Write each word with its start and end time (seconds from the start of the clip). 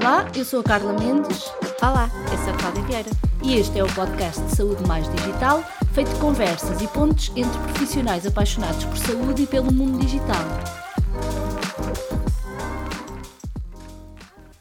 Olá, 0.00 0.30
eu 0.36 0.44
sou 0.44 0.60
a 0.60 0.62
Carla 0.62 0.92
Mendes. 0.92 1.50
Olá, 1.82 2.08
eu 2.30 2.38
sou 2.38 2.54
a 2.54 2.56
Cláudia 2.56 2.82
Vieira. 2.84 3.10
E 3.44 3.54
este 3.58 3.80
é 3.80 3.82
o 3.82 3.94
podcast 3.94 4.40
de 4.44 4.54
Saúde 4.54 4.86
Mais 4.86 5.10
Digital, 5.10 5.60
feito 5.92 6.14
de 6.14 6.20
conversas 6.20 6.80
e 6.80 6.86
pontos 6.86 7.30
entre 7.30 7.58
profissionais 7.62 8.24
apaixonados 8.24 8.84
por 8.84 8.96
saúde 8.96 9.42
e 9.42 9.46
pelo 9.48 9.72
mundo 9.72 9.98
digital. 9.98 10.44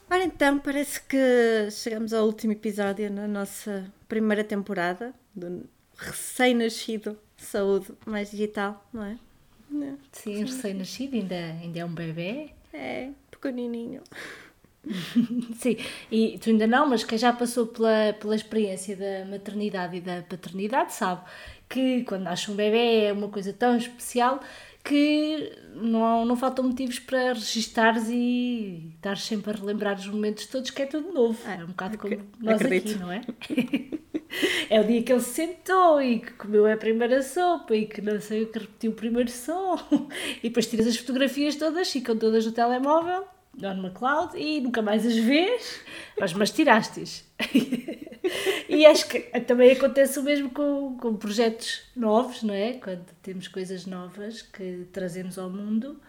Ora 0.09 0.23
então, 0.23 0.57
parece 0.57 1.01
que 1.03 1.69
chegamos 1.69 2.13
ao 2.13 2.25
último 2.25 2.53
episódio 2.53 3.11
na 3.11 3.27
nossa 3.27 3.85
primeira 4.07 4.43
temporada 4.43 5.13
do 5.35 5.69
recém-nascido 5.95 7.15
Saúde 7.37 7.93
Mais 8.07 8.31
Digital, 8.31 8.83
não 8.91 9.03
é? 9.03 9.17
Sim, 10.11 10.43
recém-nascido, 10.43 11.15
ainda, 11.15 11.35
ainda 11.35 11.79
é 11.79 11.85
um 11.85 11.93
bebê. 11.93 12.49
É, 12.73 13.11
pequenininho. 13.29 14.01
Sim, 15.55 15.77
e 16.11 16.37
tu 16.39 16.49
ainda 16.49 16.67
não, 16.67 16.87
mas 16.87 17.03
quem 17.03 17.17
já 17.17 17.33
passou 17.33 17.67
pela, 17.67 18.13
pela 18.19 18.35
experiência 18.35 18.95
da 18.95 19.25
maternidade 19.29 19.97
e 19.97 20.01
da 20.01 20.21
paternidade 20.21 20.93
sabe 20.93 21.21
que 21.69 22.03
quando 22.03 22.23
nasce 22.23 22.49
um 22.49 22.55
bebê 22.55 23.05
é 23.05 23.13
uma 23.13 23.27
coisa 23.27 23.51
tão 23.51 23.75
especial 23.75 24.39
que 24.83 25.51
não, 25.75 26.23
não 26.23 26.35
faltam 26.37 26.63
motivos 26.63 26.97
para 26.97 27.33
registares 27.33 28.07
e 28.09 28.93
estar 28.95 29.17
sempre 29.17 29.51
a 29.51 29.55
relembrar 29.55 29.97
os 29.97 30.07
momentos 30.07 30.45
todos 30.45 30.69
que 30.69 30.81
é 30.81 30.85
tudo 30.85 31.11
novo. 31.11 31.37
É, 31.45 31.55
é 31.55 31.63
um 31.63 31.67
bocado 31.67 31.97
como 31.97 32.17
nós 32.39 32.61
acredito. 32.61 32.91
aqui, 32.91 32.99
não 32.99 33.11
é? 33.11 33.21
é 34.69 34.79
o 34.79 34.85
dia 34.85 35.03
que 35.03 35.11
ele 35.11 35.19
se 35.19 35.33
sentou 35.33 36.01
e 36.01 36.19
que 36.19 36.31
comeu 36.33 36.71
a 36.71 36.77
primeira 36.77 37.21
sopa 37.21 37.75
e 37.75 37.85
que 37.85 38.01
não 38.01 38.21
sei 38.21 38.43
o 38.43 38.47
que 38.47 38.59
repetiu 38.59 38.91
o 38.91 38.95
primeiro 38.95 39.29
som 39.29 39.77
e 40.41 40.47
depois 40.47 40.67
tiras 40.67 40.87
as 40.87 40.95
fotografias 40.95 41.57
todas, 41.57 41.91
ficam 41.91 42.17
todas 42.17 42.45
no 42.45 42.53
telemóvel 42.53 43.25
numa 43.57 43.89
cloud 43.89 44.37
e 44.37 44.61
nunca 44.61 44.81
mais 44.81 45.05
as 45.05 45.15
vês, 45.15 45.81
mas, 46.19 46.33
mas 46.33 46.51
tiraste-as. 46.51 47.23
e 48.69 48.85
acho 48.85 49.07
que 49.07 49.19
também 49.41 49.71
acontece 49.71 50.19
o 50.19 50.23
mesmo 50.23 50.49
com, 50.49 50.97
com 50.97 51.15
projetos 51.15 51.81
novos, 51.95 52.43
não 52.43 52.53
é? 52.53 52.73
Quando 52.73 53.05
temos 53.21 53.47
coisas 53.47 53.85
novas 53.85 54.41
que 54.41 54.87
trazemos 54.91 55.37
ao 55.37 55.49
mundo. 55.49 55.99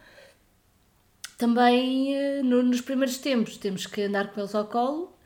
Também 1.37 2.17
eh, 2.17 2.43
no, 2.43 2.63
nos 2.63 2.81
primeiros 2.81 3.19
tempos 3.19 3.57
temos 3.57 3.87
que 3.87 4.03
andar 4.03 4.33
com 4.33 4.41
eles 4.41 4.55
ao 4.55 4.67
colo 4.67 5.17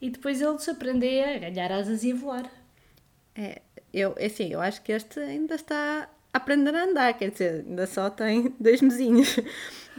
e 0.00 0.10
depois 0.10 0.40
eles 0.40 0.68
aprendem 0.68 1.22
a 1.22 1.38
ganhar 1.38 1.70
asas 1.70 2.02
e 2.02 2.12
a 2.12 2.14
voar. 2.14 2.50
É, 3.36 3.62
eu, 3.92 4.14
é 4.18 4.26
assim, 4.26 4.52
eu 4.52 4.60
acho 4.60 4.82
que 4.82 4.92
este 4.92 5.20
ainda 5.20 5.54
está 5.54 6.08
a 6.32 6.36
aprender 6.38 6.74
a 6.74 6.84
andar, 6.84 7.12
quer 7.14 7.30
dizer, 7.30 7.64
ainda 7.66 7.86
só 7.86 8.10
tem 8.10 8.54
dois 8.58 8.80
mesinhos. 8.80 9.36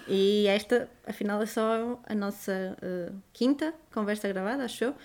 E 0.08 0.48
esta, 0.48 0.90
afinal, 1.06 1.42
é 1.42 1.46
só 1.46 2.00
a 2.06 2.16
nossa 2.16 2.78
uh, 2.82 3.16
quinta 3.34 3.74
conversa 3.94 4.28
gravada, 4.28 4.66
achou? 4.66 4.96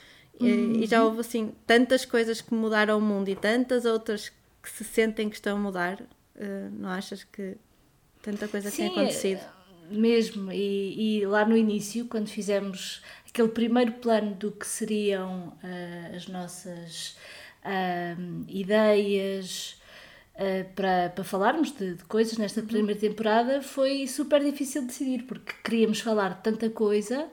Uhum. 0.40 0.82
E 0.82 0.86
já 0.86 1.02
houve 1.04 1.20
assim 1.20 1.52
tantas 1.66 2.04
coisas 2.04 2.40
que 2.40 2.54
mudaram 2.54 2.98
o 2.98 3.00
mundo 3.00 3.28
e 3.28 3.36
tantas 3.36 3.84
outras 3.84 4.30
que 4.62 4.70
se 4.70 4.84
sentem 4.84 5.28
que 5.28 5.36
estão 5.36 5.56
a 5.56 5.60
mudar. 5.60 6.00
Uh, 6.00 6.70
não 6.72 6.90
achas 6.90 7.24
que 7.24 7.56
tanta 8.22 8.48
coisa 8.48 8.70
Sim, 8.70 8.76
tem 8.76 8.86
acontecido? 8.88 9.40
Mesmo, 9.88 10.50
e, 10.50 11.20
e, 11.20 11.26
lá 11.26 11.44
no 11.44 11.56
início, 11.56 12.06
quando 12.06 12.28
fizemos 12.28 13.00
aquele 13.28 13.48
primeiro 13.48 13.92
plano 13.92 14.34
do 14.34 14.50
que 14.50 14.66
seriam 14.66 15.56
uh, 15.62 16.16
as 16.16 16.26
nossas 16.26 17.16
ideias, 18.48 19.80
uh, 20.36 20.74
para, 20.74 21.10
para 21.10 21.24
falarmos 21.24 21.72
de, 21.72 21.94
de, 21.94 22.04
coisas 22.04 22.38
nesta 22.38 22.60
uhum. 22.60 22.66
primeira 22.66 23.00
temporada 23.00 23.62
foi 23.62 24.06
super 24.06 24.42
difícil 24.42 24.86
decidir, 24.86 25.24
porque 25.24 25.52
queríamos 25.64 26.00
falar 26.00 26.34
de 26.34 26.42
tanta 26.42 26.70
coisa 26.70 27.28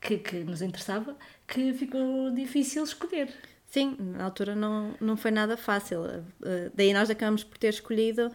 que, 0.00 0.18
que 0.18 0.36
nos 0.40 0.62
interessava 0.62 1.16
que 1.46 1.72
ficou 1.72 2.30
difícil 2.30 2.84
escolher. 2.84 3.32
Sim, 3.66 3.96
na 3.98 4.24
altura 4.24 4.54
não, 4.54 4.94
não 5.00 5.16
foi 5.16 5.30
nada 5.30 5.56
fácil. 5.56 6.00
Uh, 6.00 6.70
daí 6.74 6.92
nós 6.92 7.10
acabamos 7.10 7.44
por 7.44 7.58
ter 7.58 7.68
escolhido 7.68 8.30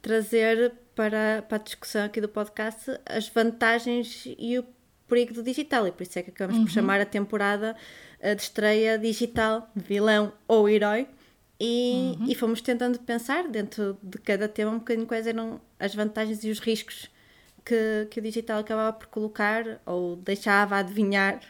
trazer 0.00 0.72
para, 0.94 1.44
para 1.48 1.56
a 1.56 1.60
discussão 1.60 2.04
aqui 2.04 2.20
do 2.20 2.28
podcast 2.28 2.98
as 3.04 3.28
vantagens 3.28 4.24
e 4.38 4.58
o 4.58 4.64
perigo 5.06 5.34
do 5.34 5.42
digital. 5.42 5.86
E 5.86 5.92
por 5.92 6.02
isso 6.02 6.18
é 6.18 6.22
que 6.22 6.30
acabamos 6.30 6.60
uhum. 6.60 6.66
por 6.66 6.72
chamar 6.72 7.00
a 7.00 7.06
temporada 7.06 7.76
uh, 8.20 8.34
de 8.34 8.42
estreia 8.42 8.98
digital, 8.98 9.70
vilão 9.74 10.32
ou 10.46 10.68
herói. 10.68 11.06
E, 11.60 12.16
uhum. 12.20 12.26
e 12.28 12.34
fomos 12.34 12.60
tentando 12.60 12.98
pensar 13.00 13.48
dentro 13.48 13.98
de 14.02 14.18
cada 14.18 14.48
tema 14.48 14.70
um 14.70 14.78
bocadinho 14.78 15.06
quais 15.06 15.26
eram 15.26 15.60
as 15.78 15.94
vantagens 15.94 16.44
e 16.44 16.50
os 16.50 16.60
riscos 16.60 17.10
que, 17.64 18.06
que 18.10 18.20
o 18.20 18.22
digital 18.22 18.60
acabava 18.60 18.92
por 18.92 19.08
colocar 19.08 19.80
ou 19.84 20.14
deixava 20.16 20.76
adivinhar 20.76 21.40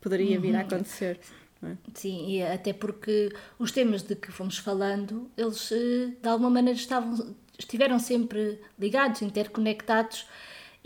poderia 0.00 0.38
vir 0.38 0.54
a 0.54 0.60
uhum. 0.60 0.66
acontecer. 0.66 1.18
É? 1.62 1.76
Sim, 1.94 2.28
e 2.28 2.42
até 2.42 2.72
porque 2.72 3.32
os 3.58 3.72
temas 3.72 4.02
de 4.02 4.14
que 4.14 4.30
fomos 4.30 4.58
falando, 4.58 5.28
eles 5.36 5.72
eh, 5.72 6.12
de 6.22 6.28
alguma 6.28 6.50
maneira 6.50 6.78
estavam, 6.78 7.34
estiveram 7.58 7.98
sempre 7.98 8.60
ligados, 8.78 9.22
interconectados 9.22 10.26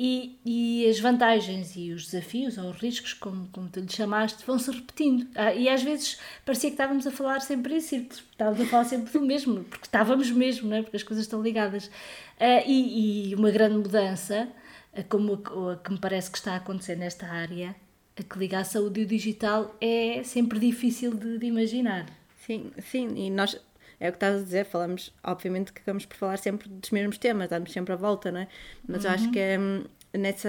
e, 0.02 0.40
e 0.46 0.88
as 0.88 0.98
vantagens 0.98 1.76
e 1.76 1.92
os 1.92 2.06
desafios 2.06 2.56
ou 2.56 2.70
os 2.70 2.78
riscos, 2.78 3.12
como, 3.12 3.46
como 3.48 3.68
tu 3.68 3.80
lhe 3.80 3.92
chamaste, 3.92 4.42
vão-se 4.46 4.70
repetindo. 4.70 5.28
Ah, 5.34 5.52
e 5.52 5.68
às 5.68 5.82
vezes 5.82 6.18
parecia 6.42 6.70
que 6.70 6.74
estávamos 6.74 7.06
a 7.06 7.10
falar 7.10 7.40
sempre 7.40 7.74
em 7.74 7.80
círculos, 7.82 8.24
estávamos 8.30 8.62
a 8.62 8.64
falar 8.64 8.84
sempre 8.84 9.12
do 9.12 9.20
mesmo, 9.20 9.62
porque 9.64 9.84
estávamos 9.84 10.30
mesmo, 10.30 10.70
não 10.70 10.78
é? 10.78 10.82
porque 10.82 10.96
as 10.96 11.02
coisas 11.02 11.26
estão 11.26 11.42
ligadas. 11.42 11.90
Ah, 12.38 12.62
e, 12.66 13.28
e, 13.30 13.34
uma 13.34 13.50
grande 13.50 13.76
mudança, 13.76 14.48
ah, 14.96 15.02
como 15.02 15.34
a, 15.34 15.72
a 15.72 15.76
que 15.76 15.92
me 15.92 15.98
parece 15.98 16.30
que 16.30 16.38
está 16.38 16.54
a 16.54 16.56
acontecer 16.56 16.96
nesta 16.96 17.26
área, 17.26 17.76
a 18.18 18.22
que 18.22 18.38
liga 18.38 18.58
a 18.58 18.64
saúde 18.64 19.02
e 19.02 19.04
o 19.04 19.06
digital, 19.06 19.76
é 19.82 20.22
sempre 20.24 20.58
difícil 20.58 21.12
de, 21.12 21.36
de 21.36 21.44
imaginar. 21.44 22.06
Sim, 22.46 22.72
sim, 22.90 23.26
e 23.26 23.28
nós 23.28 23.60
é 24.00 24.08
o 24.08 24.12
que 24.12 24.16
estás 24.16 24.40
a 24.40 24.42
dizer, 24.42 24.64
falamos, 24.64 25.12
obviamente 25.22 25.72
que 25.72 25.82
acabamos 25.82 26.06
por 26.06 26.16
falar 26.16 26.38
sempre 26.38 26.68
dos 26.68 26.90
mesmos 26.90 27.18
temas, 27.18 27.50
damos 27.50 27.70
sempre 27.70 27.92
a 27.92 27.96
volta, 27.96 28.32
não 28.32 28.40
é? 28.40 28.48
Mas 28.88 29.04
uhum. 29.04 29.10
eu 29.10 29.14
acho 29.14 29.24
uhum. 29.26 29.32
que 29.32 29.38
é 29.38 29.58
nessa, 30.18 30.48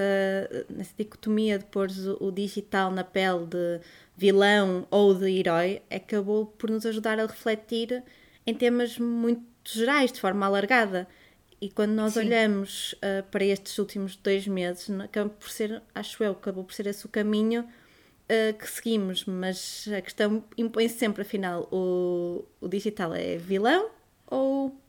nessa 0.70 0.94
dicotomia 0.98 1.60
de 1.60 1.66
pôr 1.66 1.90
o, 1.90 2.28
o 2.28 2.32
digital 2.32 2.90
na 2.92 3.04
pele 3.04 3.46
de 3.46 3.82
vilão 4.16 4.88
ou 4.90 5.14
de 5.14 5.30
herói, 5.30 5.82
acabou 5.92 6.46
por 6.46 6.70
nos 6.70 6.86
ajudar 6.86 7.20
a 7.20 7.26
refletir 7.26 8.02
em 8.48 8.54
temas 8.54 8.98
muito 8.98 9.44
gerais, 9.66 10.12
de 10.12 10.20
forma 10.22 10.46
alargada. 10.46 11.08
E 11.60 11.70
quando 11.70 11.92
nós 11.92 12.14
Sim. 12.14 12.22
olhamos 12.22 12.94
uh, 12.94 13.24
para 13.30 13.44
estes 13.44 13.78
últimos 13.78 14.16
dois 14.16 14.48
meses, 14.48 14.90
acaba 15.00 15.30
por 15.30 15.50
ser, 15.50 15.82
acho 15.94 16.24
eu, 16.24 16.32
acabou 16.32 16.64
por 16.64 16.74
ser 16.74 16.88
esse 16.88 17.06
o 17.06 17.10
caminho 17.10 17.68
uh, 18.32 18.58
que 18.58 18.70
seguimos, 18.70 19.26
mas 19.26 19.88
a 19.96 20.02
questão 20.02 20.44
impõe-se 20.58 20.98
sempre, 20.98 21.24
afinal, 21.24 21.68
o, 21.72 22.46
o 22.62 22.68
digital 22.68 23.14
é 23.14 23.38
vilão 23.38 23.90
ou 24.28 24.80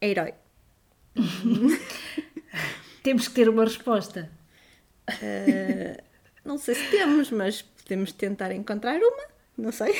é 0.00 0.08
herói? 0.08 0.34
temos 3.02 3.28
que 3.28 3.34
ter 3.34 3.48
uma 3.48 3.64
resposta. 3.64 4.30
Uh, 5.10 6.00
não 6.44 6.56
sei 6.58 6.74
se 6.74 6.90
temos, 6.90 7.30
mas 7.30 7.62
podemos 7.62 8.12
tentar 8.12 8.52
encontrar 8.52 8.98
uma, 8.98 9.24
não 9.58 9.72
sei. 9.72 9.94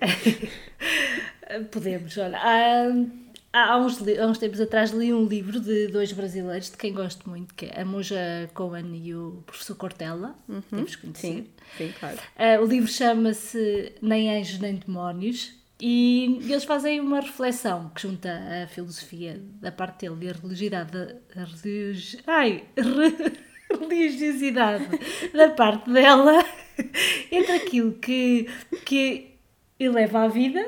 podemos, 1.72 2.16
olha. 2.18 2.38
Há, 2.38 3.23
há, 3.54 3.78
uns, 3.78 3.98
há 4.02 4.26
uns 4.26 4.38
tempos 4.38 4.60
atrás 4.60 4.90
li 4.90 5.12
um 5.12 5.26
livro 5.26 5.60
de 5.60 5.86
dois 5.88 6.12
brasileiros, 6.12 6.70
de 6.70 6.76
quem 6.76 6.92
gosto 6.92 7.28
muito, 7.28 7.54
que 7.54 7.66
é 7.66 7.82
a 7.82 7.84
Moja 7.84 8.50
Cohen 8.52 8.94
e 8.94 9.14
o 9.14 9.42
professor 9.46 9.76
Cortella. 9.76 10.34
Uhum, 10.48 10.62
Temos 10.62 10.96
conhecer. 10.96 11.28
Sim, 11.28 11.46
sim, 11.78 11.94
claro. 11.98 12.16
Uh, 12.16 12.64
o 12.64 12.66
livro 12.66 12.90
chama-se 12.90 13.92
Nem 14.02 14.36
Anjos 14.36 14.58
Nem 14.58 14.74
Demónios. 14.74 15.52
E 15.80 16.38
eles 16.42 16.64
fazem 16.64 17.00
uma 17.00 17.20
reflexão 17.20 17.90
que 17.90 18.02
junta 18.02 18.30
a 18.62 18.66
filosofia 18.68 19.40
da 19.60 19.72
parte 19.72 20.00
dele 20.08 20.26
e 20.26 20.30
a 20.30 20.32
religiosidade, 20.32 21.16
a 21.36 21.44
religi... 21.44 22.18
Ai, 22.26 22.64
religiosidade 23.70 24.86
da 25.32 25.50
parte 25.50 25.90
dela 25.90 26.44
entre 27.30 27.52
aquilo 27.52 27.92
que, 27.94 28.48
que 28.84 29.36
eleva 29.78 30.22
a 30.22 30.28
vida 30.28 30.64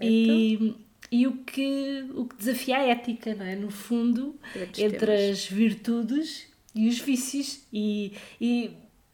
e, 0.00 0.74
e 1.10 1.26
o, 1.26 1.38
que, 1.38 2.06
o 2.14 2.26
que 2.26 2.36
desafia 2.36 2.78
a 2.78 2.86
ética, 2.86 3.34
não 3.34 3.44
é? 3.44 3.56
No 3.56 3.70
fundo, 3.70 4.38
entre 4.76 4.98
temas. 4.98 5.30
as 5.30 5.46
virtudes 5.46 6.46
e 6.74 6.88
os 6.88 6.98
vícios 6.98 7.62
e, 7.72 8.12
e 8.40 8.70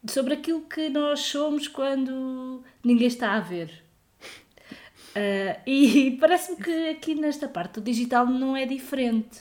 sobre 0.06 0.34
aquilo 0.34 0.62
que 0.62 0.88
nós 0.88 1.20
somos 1.20 1.68
quando 1.68 2.62
ninguém 2.82 3.06
está 3.06 3.32
a 3.32 3.40
ver. 3.40 3.82
Uh, 5.10 5.60
e 5.66 6.16
parece-me 6.20 6.62
que 6.62 6.88
aqui 6.90 7.14
nesta 7.14 7.48
parte 7.48 7.78
o 7.78 7.82
digital 7.82 8.26
não 8.26 8.56
é 8.56 8.66
diferente. 8.66 9.40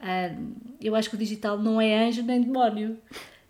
Uh, 0.00 0.54
eu 0.80 0.94
acho 0.94 1.08
que 1.10 1.16
o 1.16 1.18
digital 1.18 1.58
não 1.58 1.80
é 1.80 2.06
anjo 2.06 2.22
nem 2.22 2.40
demónio. 2.40 2.98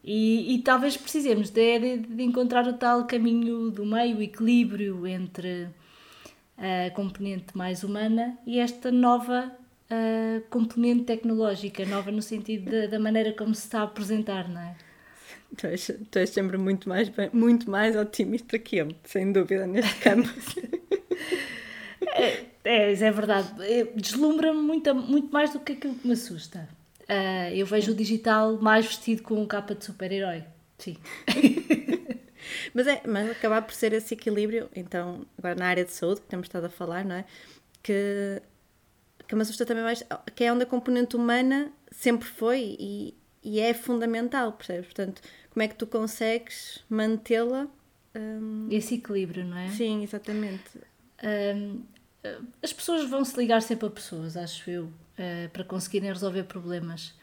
E, 0.05 0.55
e 0.55 0.59
talvez 0.63 0.97
precisemos 0.97 1.51
de, 1.51 1.79
de, 1.81 1.97
de, 1.99 2.23
encontrar 2.23 2.65
o 2.69 2.75
tal 2.75 3.07
caminho 3.07 3.73
do 3.73 3.85
meio, 3.85 4.19
o 4.19 4.23
equilíbrio 4.23 5.05
entre 5.05 5.69
a 6.59 6.91
componente 6.91 7.57
mais 7.57 7.85
humana 7.85 8.39
e 8.47 8.59
esta 8.59 8.91
nova 8.91 9.53
uh, 9.91 10.41
componente 10.49 11.05
tecnológica, 11.05 11.85
nova 11.85 12.11
no 12.11 12.23
sentido 12.23 12.71
de, 12.71 12.89
da 12.89 12.99
maneira 12.99 13.33
como 13.33 13.55
se 13.55 13.63
está 13.63 13.81
a 13.81 13.85
apresentar, 13.85 14.49
não 14.49 14.61
é? 14.61 14.75
Tu 15.57 15.67
és, 15.67 15.91
tu 16.11 16.19
és 16.19 16.31
sempre 16.31 16.57
muito 16.57 16.89
mais, 16.89 17.11
muito 17.33 17.71
mais 17.71 17.95
otimista 17.97 18.59
que 18.59 18.77
eu, 18.77 18.89
sem 19.05 19.33
dúvida, 19.33 19.67
neste 19.67 19.95
campo. 20.01 20.29
é, 22.15 22.45
é, 22.65 22.93
é 22.93 23.11
verdade. 23.11 23.49
Deslumbra-me 23.95 24.61
muito, 24.61 24.95
muito 24.95 25.33
mais 25.33 25.53
do 25.53 25.61
que 25.61 25.73
aquilo 25.73 25.95
que 25.95 26.07
me 26.07 26.15
assusta. 26.15 26.69
Uh, 27.03 27.55
eu 27.55 27.65
vejo 27.65 27.93
o 27.93 27.95
digital 27.95 28.59
mais 28.61 28.87
vestido 28.87 29.23
com 29.23 29.41
um 29.41 29.47
capa 29.47 29.75
de 29.75 29.85
super-herói. 29.85 30.43
Sim. 30.79 30.97
mas, 32.75 32.87
é, 32.87 33.03
mas 33.07 33.31
acabar 33.31 33.63
por 33.63 33.75
ser 33.75 33.93
esse 33.93 34.15
equilíbrio, 34.15 34.69
então, 34.75 35.27
agora 35.39 35.55
na 35.55 35.67
área 35.67 35.85
de 35.85 35.93
saúde, 35.93 36.21
que 36.21 36.27
temos 36.27 36.47
estado 36.47 36.67
a 36.67 36.71
falar, 36.71 37.05
não 37.05 37.17
é? 37.17 37.25
Que, 37.83 38.43
que 39.27 39.35
me 39.35 39.43
assusta 39.43 39.65
também 39.65 39.83
mais, 39.83 40.03
que 40.35 40.45
é 40.45 40.53
onde 40.53 40.65
a 40.65 40.67
componente 40.67 41.17
humana 41.17 41.71
sempre 41.91 42.29
foi 42.29 42.77
e, 42.79 43.15
e 43.43 43.61
é 43.61 43.73
fundamental, 43.75 44.53
percebes? 44.53 44.87
Portanto, 44.87 45.23
como 45.51 45.63
é 45.63 45.69
que 45.69 45.75
tu 45.75 45.87
consegues 45.87 46.85
mantê-la? 46.89 47.69
Um... 48.15 48.69
Esse 48.71 48.97
equilíbrio, 48.97 49.45
não 49.45 49.59
é? 49.59 49.69
Sim, 49.69 50.03
exatamente. 50.03 50.81
Um, 51.23 51.83
as 52.63 52.73
pessoas 52.73 53.09
vão 53.09 53.25
se 53.25 53.37
ligar 53.39 53.63
sempre 53.63 53.87
a 53.87 53.91
pessoas, 53.91 54.37
acho 54.37 54.69
eu, 54.71 54.85
uh, 54.85 55.49
para 55.53 55.65
conseguirem 55.65 56.09
resolver 56.09 56.45
problemas. 56.45 57.15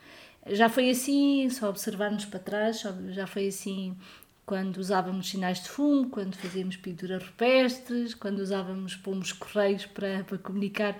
Já 0.47 0.67
foi 0.67 0.89
assim, 0.89 1.49
só 1.49 1.69
observarmos 1.69 2.25
para 2.25 2.39
trás, 2.39 2.83
já 3.09 3.25
foi 3.25 3.47
assim 3.47 3.97
quando 4.45 4.77
usávamos 4.77 5.29
sinais 5.29 5.61
de 5.63 5.69
fumo, 5.69 6.09
quando 6.09 6.35
fazíamos 6.35 6.75
pinturas 6.75 7.23
rupestres, 7.23 8.13
quando 8.13 8.39
usávamos 8.39 8.95
pomos 8.95 9.31
correios 9.31 9.85
para, 9.85 10.23
para 10.23 10.37
comunicar. 10.37 10.97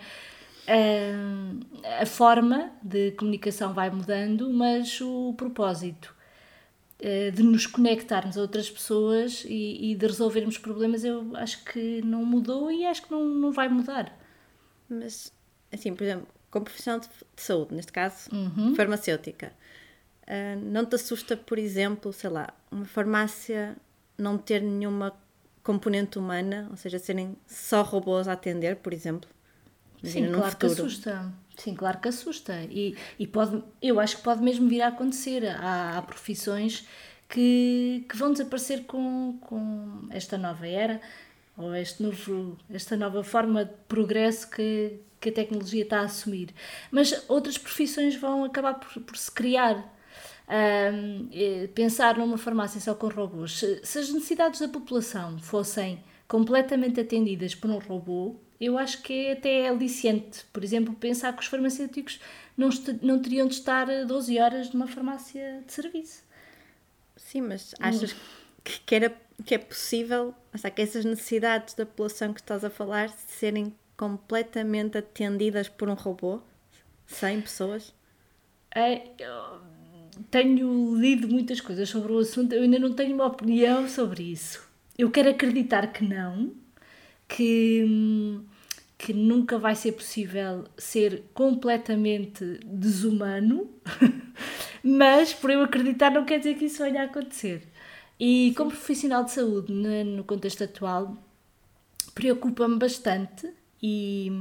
Uh, 0.64 1.60
a 2.02 2.06
forma 2.06 2.72
de 2.82 3.12
comunicação 3.12 3.74
vai 3.74 3.90
mudando, 3.90 4.50
mas 4.50 5.02
o 5.02 5.34
propósito 5.36 6.16
uh, 7.02 7.32
de 7.32 7.44
nos 7.44 7.66
conectarmos 7.66 8.38
a 8.38 8.42
outras 8.42 8.70
pessoas 8.70 9.44
e, 9.46 9.92
e, 9.92 9.96
de 9.96 10.08
resolvermos 10.08 10.58
problemas, 10.58 11.04
eu 11.04 11.36
acho 11.36 11.66
que 11.66 12.02
não 12.02 12.24
mudou 12.24 12.72
e 12.72 12.86
acho 12.86 13.04
que 13.04 13.12
não, 13.12 13.26
não 13.26 13.52
vai 13.52 13.68
mudar. 13.68 14.18
Mas, 14.88 15.34
assim, 15.70 15.94
por 15.94 16.06
exemplo, 16.06 16.28
como 16.50 16.64
profissional 16.64 17.02
de, 17.02 17.08
de 17.08 17.42
saúde, 17.42 17.76
neste 17.76 17.92
caso, 17.92 18.30
uhum. 18.34 18.74
farmacêutica, 18.74 19.52
uh, 20.28 20.60
não 20.62 20.86
te 20.86 20.96
assusta, 20.96 21.36
por 21.38 21.58
exemplo, 21.58 22.12
sei 22.14 22.30
lá, 22.30 22.54
uma 22.72 22.86
farmácia 22.86 23.76
não 24.18 24.38
ter 24.38 24.62
nenhuma 24.62 25.14
componente 25.64 26.20
humana, 26.20 26.68
ou 26.70 26.78
seja, 26.78 27.00
serem 27.00 27.36
só 27.48 27.82
robôs 27.82 28.28
a 28.28 28.34
atender, 28.34 28.78
por 28.78 28.94
exemplo? 28.94 29.30
Sim, 30.04 30.32
claro 30.32 30.52
futuro. 30.52 30.76
que 30.76 30.82
assusta. 30.82 31.34
Sim, 31.58 31.76
claro 31.76 32.00
que 32.00 32.08
assusta. 32.10 32.62
E, 32.64 32.96
e 33.18 33.26
pode, 33.26 33.64
eu 33.82 34.00
acho 34.00 34.18
que 34.18 34.24
pode 34.24 34.42
mesmo 34.42 34.68
vir 34.68 34.82
a 34.82 34.88
acontecer. 34.88 35.48
Há, 35.48 35.98
há 35.98 36.02
profissões 36.02 36.86
que, 37.30 38.06
que 38.10 38.18
vão 38.18 38.32
desaparecer 38.32 38.84
com, 38.84 39.38
com 39.40 40.08
esta 40.12 40.38
nova 40.38 40.68
era 40.68 41.00
ou 41.56 41.76
este 41.76 42.02
novo, 42.02 42.58
esta 42.70 42.98
nova 42.98 43.24
forma 43.24 43.66
de 43.66 43.74
progresso 43.88 44.50
que, 44.50 45.00
que 45.20 45.30
a 45.30 45.32
tecnologia 45.32 45.84
está 45.84 46.00
a 46.02 46.06
assumir. 46.06 46.50
Mas 46.92 47.24
outras 47.30 47.58
profissões 47.58 48.16
vão 48.16 48.44
acabar 48.44 48.76
por, 48.76 49.02
por 49.04 49.18
se 49.18 49.32
criar. 49.32 49.94
Um, 50.48 51.30
pensar 51.74 52.18
numa 52.18 52.38
farmácia 52.38 52.80
só 52.80 52.94
com 52.94 53.08
robôs. 53.08 53.60
Se, 53.60 53.82
se 53.84 54.00
as 54.00 54.10
necessidades 54.10 54.60
da 54.60 54.68
população 54.68 55.40
fossem 55.40 56.04
completamente 56.28 57.00
atendidas 57.00 57.56
por 57.56 57.70
um 57.70 57.78
robô, 57.78 58.36
eu 58.60 58.78
acho 58.78 59.02
que 59.02 59.28
é 59.28 59.32
até 59.34 59.68
aliciante. 59.68 60.46
Por 60.52 60.64
exemplo, 60.64 60.94
pensar 60.96 61.34
que 61.34 61.42
os 61.42 61.48
farmacêuticos 61.48 62.20
não, 62.58 62.70
não 63.02 63.22
teriam 63.22 63.48
de 63.48 63.56
estar 63.56 63.88
12 64.06 64.40
horas 64.40 64.72
numa 64.72 64.88
farmácia 64.88 65.64
de 65.66 65.74
serviço. 65.74 66.24
Sim, 67.16 67.42
mas 67.42 67.74
achas 67.80 68.16
que, 68.64 68.80
que, 68.80 68.96
era, 68.96 69.16
que 69.46 69.56
é 69.56 69.58
possível, 69.58 70.34
seja, 70.54 70.72
que 70.72 70.82
essas 70.82 71.06
necessidades 71.06 71.74
da 71.74 71.86
população 71.86 72.34
que 72.34 72.42
estás 72.42 72.64
a 72.64 72.70
falar 72.70 73.10
serem 73.10 73.74
completamente 73.98 74.98
atendidas 74.98 75.70
por 75.70 75.90
um 75.90 75.94
robô? 75.94 76.42
100 77.08 77.42
pessoas? 77.42 77.94
É, 78.76 79.08
tenho 80.30 80.96
lido 80.96 81.28
muitas 81.28 81.62
coisas 81.62 81.90
sobre 81.90 82.12
o 82.12 82.20
assunto, 82.20 82.54
eu 82.54 82.64
ainda 82.64 82.80
não 82.80 82.94
tenho 82.94 83.16
uma 83.16 83.28
opinião 83.28 83.88
sobre 83.88 84.24
isso. 84.24 84.64
Eu 84.98 85.10
quero 85.10 85.30
acreditar 85.30 85.88
que 85.92 86.04
não, 86.04 86.52
que, 87.28 88.40
que 88.98 89.14
nunca 89.14 89.58
vai 89.58 89.76
ser 89.76 89.94
possível 89.94 90.66
ser 90.78 91.24
completamente 91.34 92.60
desumano, 92.66 93.70
mas 94.84 95.34
por 95.34 95.50
eu 95.50 95.64
acreditar 95.64 96.12
não 96.12 96.26
quer 96.26 96.38
dizer 96.38 96.56
que 96.56 96.66
isso 96.66 96.84
venha 96.84 97.02
a 97.02 97.06
acontecer. 97.06 97.64
E 98.20 98.54
como 98.56 98.72
profissional 98.72 99.24
de 99.24 99.32
saúde, 99.32 99.74
no 99.74 100.24
contexto 100.24 100.64
atual, 100.64 101.18
preocupa-me 102.14 102.78
bastante 102.78 103.50
e, 103.82 104.32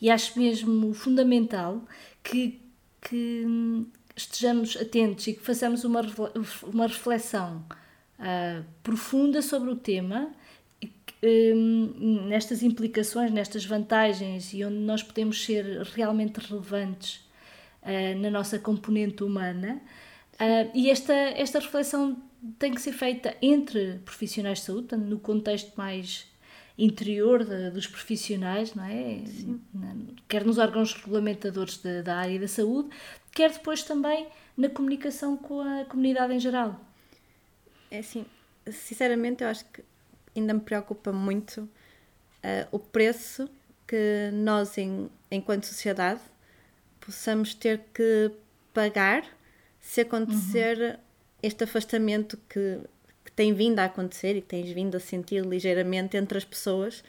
e 0.00 0.10
acho 0.10 0.38
mesmo 0.38 0.92
fundamental 0.92 1.82
que, 2.22 2.60
que 3.00 3.46
estejamos 4.16 4.76
atentos 4.76 5.26
e 5.26 5.34
que 5.34 5.40
façamos 5.40 5.84
uma, 5.84 6.02
uma 6.64 6.86
reflexão 6.86 7.64
uh, 8.18 8.64
profunda 8.82 9.42
sobre 9.42 9.70
o 9.70 9.76
tema 9.76 10.30
um, 11.22 12.26
nestas 12.26 12.62
implicações, 12.62 13.30
nestas 13.30 13.64
vantagens 13.64 14.52
e 14.52 14.64
onde 14.64 14.78
nós 14.78 15.02
podemos 15.02 15.44
ser 15.44 15.82
realmente 15.94 16.38
relevantes 16.40 17.24
uh, 17.82 18.18
na 18.18 18.30
nossa 18.30 18.58
componente 18.58 19.22
humana. 19.22 19.80
Uh, 20.34 20.70
e 20.74 20.90
esta, 20.90 21.12
esta 21.12 21.60
reflexão 21.60 22.20
tem 22.58 22.74
que 22.74 22.82
ser 22.82 22.92
feita 22.92 23.36
entre 23.40 24.00
profissionais 24.04 24.58
de 24.58 24.64
saúde, 24.64 24.96
no 24.96 25.18
contexto 25.18 25.72
mais 25.76 26.26
interior 26.84 27.44
de, 27.44 27.70
dos 27.70 27.86
profissionais, 27.86 28.74
não 28.74 28.84
é? 28.84 29.22
Sim. 29.26 29.60
Quer 30.28 30.44
nos 30.44 30.58
órgãos 30.58 30.92
regulamentadores 30.94 31.78
da, 31.78 32.02
da 32.02 32.16
área 32.16 32.40
da 32.40 32.48
saúde, 32.48 32.88
quer 33.30 33.52
depois 33.52 33.82
também 33.82 34.26
na 34.56 34.68
comunicação 34.68 35.36
com 35.36 35.60
a 35.60 35.84
comunidade 35.84 36.34
em 36.34 36.40
geral. 36.40 36.80
É 37.90 37.98
assim, 37.98 38.26
sinceramente, 38.70 39.44
eu 39.44 39.48
acho 39.48 39.64
que 39.66 39.84
ainda 40.34 40.54
me 40.54 40.60
preocupa 40.60 41.12
muito 41.12 41.58
uh, 41.60 41.68
o 42.72 42.78
preço 42.78 43.48
que 43.86 44.30
nós, 44.32 44.76
em, 44.76 45.08
enquanto 45.30 45.66
sociedade, 45.66 46.20
possamos 47.00 47.54
ter 47.54 47.80
que 47.94 48.32
pagar 48.74 49.24
se 49.80 50.00
acontecer 50.00 50.78
uhum. 50.78 50.96
este 51.42 51.64
afastamento 51.64 52.38
que, 52.48 52.80
que 53.32 53.36
tem 53.36 53.54
vindo 53.54 53.78
a 53.78 53.84
acontecer 53.84 54.36
e 54.36 54.40
que 54.40 54.48
tens 54.48 54.70
vindo 54.70 54.96
a 54.96 55.00
sentir 55.00 55.44
ligeiramente 55.44 56.16
entre 56.16 56.36
as 56.36 56.44
pessoas 56.44 57.02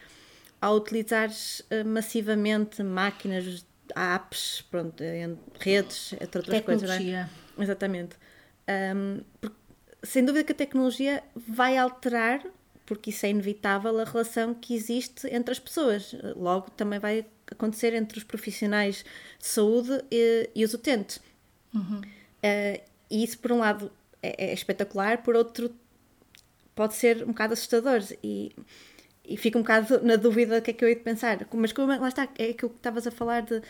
ao 0.62 0.78
utilizares 0.78 1.60
uh, 1.60 1.86
massivamente 1.86 2.82
máquinas, 2.82 3.66
apps, 3.96 4.64
pronto, 4.72 5.04
redes, 5.60 6.14
entre 6.14 6.38
outras 6.38 6.58
Tecnologia. 6.58 6.98
coisas. 6.98 7.00
Não 7.58 7.62
é? 7.62 7.64
Exatamente. 7.66 8.16
Um, 8.96 9.22
porque, 9.42 9.58
sem 10.04 10.24
dúvida 10.24 10.46
que 10.46 10.54
a 10.54 10.56
tecnologia 10.56 11.22
vai 11.36 11.78
alterar 11.78 12.42
porque 12.86 13.10
isso 13.10 13.26
é 13.26 13.30
inevitável, 13.30 13.98
a 14.00 14.04
relação 14.04 14.54
que 14.54 14.76
existe 14.76 15.28
entre 15.28 15.52
as 15.52 15.60
pessoas. 15.60 16.14
Logo, 16.36 16.70
também 16.72 17.00
vai 17.00 17.26
acontecer 17.50 17.94
entre 17.94 18.18
os 18.18 18.24
profissionais 18.24 19.06
de 19.40 19.48
saúde 19.48 20.04
e, 20.12 20.50
e 20.54 20.66
os 20.66 20.74
utentes. 20.74 21.20
Uhum. 21.74 22.02
Uh, 22.02 22.82
e 23.10 23.24
isso, 23.24 23.40
por 23.40 23.52
um 23.52 23.60
lado, 23.60 23.92
é, 24.22 24.48
é, 24.48 24.54
espetacular, 24.54 25.24
por 25.24 25.36
outro, 25.36 25.74
pode 26.76 26.96
ser 26.96 27.24
um 27.24 27.28
bocado 27.28 27.54
assustador. 27.54 28.02
E, 28.24 28.56
e 29.26 29.38
fico 29.38 29.58
um 29.58 29.62
bocado 29.62 30.04
na 30.04 30.16
dúvida 30.16 30.60
do 30.60 30.64
que 30.64 30.72
é 30.72 30.74
que 30.74 30.84
eu 30.84 30.90
hei 30.90 30.96
de 30.96 31.02
pensar. 31.02 31.46
Mas 31.54 31.72
como 31.72 31.88
lá 31.88 32.08
está, 32.08 32.28
é 32.38 32.50
aquilo 32.50 32.72
que 32.72 32.78
estavas 32.78 33.08
a 33.08 33.12
falar 33.12 33.42
de, 33.42 33.62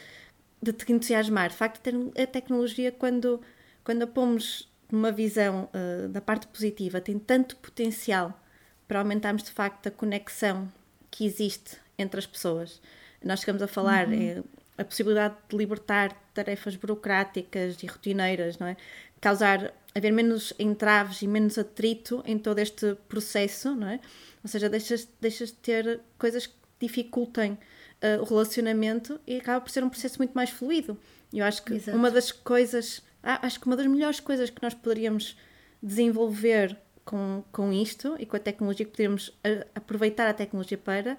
de 0.61 0.73
te 0.73 0.91
entusiasmar. 0.91 1.49
De 1.49 1.55
facto, 1.55 1.81
a 2.21 2.27
tecnologia, 2.27 2.91
quando, 2.91 3.41
quando 3.83 4.03
a 4.03 4.07
pomos 4.07 4.71
numa 4.91 5.11
visão 5.11 5.69
uh, 5.73 6.07
da 6.09 6.21
parte 6.21 6.47
positiva, 6.47 7.01
tem 7.01 7.17
tanto 7.17 7.55
potencial 7.57 8.39
para 8.87 8.99
aumentarmos 8.99 9.43
de 9.43 9.51
facto 9.51 9.87
a 9.87 9.91
conexão 9.91 10.71
que 11.09 11.25
existe 11.25 11.77
entre 11.97 12.19
as 12.19 12.27
pessoas. 12.27 12.81
Nós 13.23 13.39
chegamos 13.39 13.61
a 13.61 13.67
falar 13.67 14.07
uhum. 14.07 14.13
é, 14.13 14.43
a 14.77 14.83
possibilidade 14.83 15.35
de 15.49 15.57
libertar 15.57 16.13
tarefas 16.33 16.75
burocráticas 16.75 17.81
e 17.81 17.85
rotineiras, 17.87 18.57
não 18.57 18.67
é? 18.67 18.77
Causar, 19.23 19.73
haver 19.95 20.11
menos 20.11 20.51
entraves 20.59 21.21
e 21.21 21.27
menos 21.29 21.57
atrito 21.57 22.21
em 22.25 22.37
todo 22.37 22.59
este 22.59 22.93
processo, 23.07 23.73
não 23.73 23.87
é? 23.87 24.01
Ou 24.43 24.49
seja, 24.49 24.69
deixas, 24.69 25.07
deixas 25.21 25.47
de 25.47 25.55
ter 25.55 26.01
coisas 26.17 26.45
que 26.45 26.53
dificultem 26.77 27.53
uh, 27.53 28.21
o 28.21 28.25
relacionamento 28.25 29.17
e 29.25 29.37
acaba 29.37 29.61
por 29.61 29.69
ser 29.69 29.81
um 29.81 29.87
processo 29.87 30.17
muito 30.17 30.33
mais 30.33 30.49
fluido. 30.49 30.97
Eu 31.31 31.45
acho 31.45 31.63
que 31.63 31.75
Exato. 31.75 31.97
uma 31.97 32.11
das 32.11 32.33
coisas, 32.33 33.01
ah, 33.23 33.39
acho 33.47 33.61
que 33.61 33.65
uma 33.65 33.77
das 33.77 33.87
melhores 33.87 34.19
coisas 34.19 34.49
que 34.49 34.61
nós 34.61 34.73
poderíamos 34.73 35.37
desenvolver 35.81 36.77
com, 37.05 37.45
com 37.49 37.71
isto 37.71 38.17
e 38.19 38.25
com 38.25 38.35
a 38.35 38.39
tecnologia 38.41 38.85
que 38.85 38.91
podemos 38.91 39.33
aproveitar 39.73 40.27
a 40.27 40.33
tecnologia 40.33 40.77
para 40.77 41.17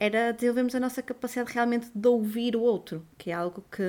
era 0.00 0.32
desenvolvermos 0.32 0.74
a 0.74 0.80
nossa 0.80 1.00
capacidade 1.02 1.52
realmente 1.52 1.88
de 1.94 2.08
ouvir 2.08 2.56
o 2.56 2.62
outro, 2.62 3.06
que 3.16 3.30
é 3.30 3.32
algo 3.32 3.64
que, 3.70 3.82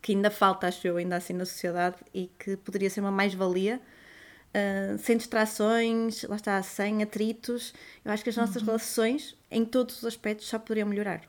que 0.00 0.12
ainda 0.12 0.30
falta, 0.30 0.66
acho 0.66 0.86
eu, 0.86 0.96
ainda 0.96 1.16
assim 1.16 1.32
na 1.32 1.44
sociedade 1.44 1.96
e 2.12 2.30
que 2.38 2.56
poderia 2.56 2.90
ser 2.90 3.00
uma 3.00 3.10
mais-valia 3.10 3.80
uh, 4.56 4.98
sem 4.98 5.16
distrações, 5.16 6.22
lá 6.24 6.36
está, 6.36 6.62
sem 6.62 7.02
atritos. 7.02 7.74
Eu 8.04 8.12
acho 8.12 8.22
que 8.22 8.30
as 8.30 8.36
nossas 8.36 8.62
uhum. 8.62 8.66
relações, 8.66 9.36
em 9.50 9.64
todos 9.64 9.98
os 9.98 10.04
aspectos, 10.04 10.46
só 10.46 10.58
poderiam 10.58 10.88
melhorar. 10.88 11.22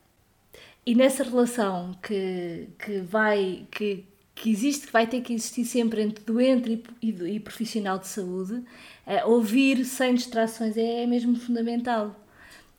E 0.86 0.96
nessa 0.96 1.24
relação 1.24 1.94
que, 2.02 2.70
que 2.80 3.02
vai, 3.02 3.68
que, 3.72 4.06
que 4.34 4.50
existe, 4.50 4.88
que 4.88 4.94
vai 4.94 5.06
ter 5.06 5.22
que 5.22 5.34
existir 5.34 5.66
sempre 5.66 6.02
entre 6.02 6.24
doente 6.24 6.84
e, 7.02 7.10
e, 7.10 7.36
e 7.36 7.40
profissional 7.40 8.00
de 8.00 8.08
saúde, 8.08 8.54
uh, 8.54 9.30
ouvir 9.30 9.84
sem 9.86 10.16
distrações 10.16 10.78
é, 10.78 11.04
é 11.04 11.08
mesmo 11.08 11.36
fundamental. 11.36 12.16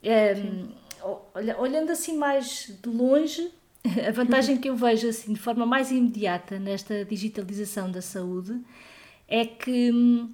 Um, 0.02 0.68
olhando 1.58 1.90
assim 1.90 2.16
mais 2.16 2.73
de 2.82 2.88
longe, 2.88 3.50
a 4.06 4.11
vantagem 4.11 4.56
que 4.56 4.68
eu 4.68 4.76
vejo 4.76 5.08
assim 5.08 5.32
de 5.32 5.40
forma 5.40 5.64
mais 5.64 5.90
imediata 5.90 6.58
nesta 6.58 7.04
digitalização 7.04 7.90
da 7.90 8.02
saúde 8.02 8.61
é 9.26 9.44
que 9.44 9.90
uh, 9.90 10.28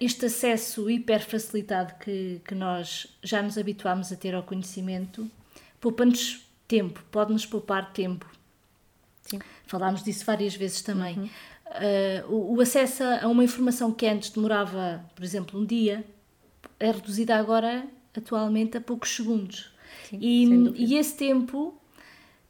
este 0.00 0.26
acesso 0.26 0.88
hiper 0.88 1.20
facilitado 1.24 1.94
que, 1.98 2.40
que 2.44 2.54
nós 2.54 3.06
já 3.22 3.42
nos 3.42 3.58
habituámos 3.58 4.12
a 4.12 4.16
ter 4.16 4.34
ao 4.34 4.42
conhecimento 4.42 5.30
poupa-nos 5.80 6.46
tempo, 6.68 7.04
pode-nos 7.10 7.44
poupar 7.44 7.92
tempo. 7.92 8.26
Sim. 9.22 9.40
Falámos 9.66 10.02
disso 10.02 10.24
várias 10.24 10.54
vezes 10.54 10.82
também. 10.82 11.18
Uhum. 11.18 11.28
Uh, 11.66 12.34
o, 12.34 12.56
o, 12.56 12.60
acesso 12.60 13.02
a 13.04 13.26
uma 13.28 13.44
informação 13.44 13.92
que 13.92 14.06
antes 14.06 14.30
demorava, 14.30 15.04
por 15.14 15.24
exemplo, 15.24 15.60
um 15.60 15.64
dia, 15.64 16.04
é 16.78 16.90
reduzida 16.90 17.36
agora, 17.36 17.86
atualmente, 18.16 18.76
a 18.76 18.80
poucos 18.80 19.14
segundos. 19.14 19.72
Sim, 20.08 20.18
e, 20.20 20.92
e 20.92 20.96
esse 20.96 21.16
tempo 21.16 21.79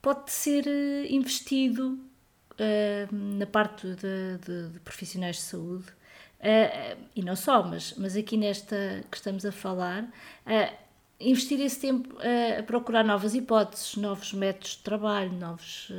pode 0.03 0.31
ser 0.31 0.67
eh, 0.67 1.07
investido 1.11 1.99
uh, 2.55 3.15
na 3.15 3.47
parte 3.47 3.87
de, 3.87 4.39
de, 4.39 4.69
de, 4.71 4.81
profissionais 4.81 5.37
de 5.37 5.43
saúde. 5.43 5.87
Uh, 6.41 6.97
e 7.15 7.23
não 7.23 7.37
só, 7.37 7.63
mas, 7.63 7.95
mas 7.99 8.17
aqui 8.17 8.37
nesta 8.37 9.05
que 9.11 9.17
estamos 9.17 9.45
a 9.45 9.53
falar, 9.53 10.05
uh, 10.05 10.75
investir 11.21 11.61
esse 11.61 11.79
tempo 11.81 12.17
a 12.19 12.63
procurar 12.63 13.05
novas 13.05 13.35
hipóteses, 13.35 13.97
novos 13.97 14.33
métodos 14.33 14.71
de 14.71 14.79
trabalho, 14.79 15.33
novos, 15.33 15.93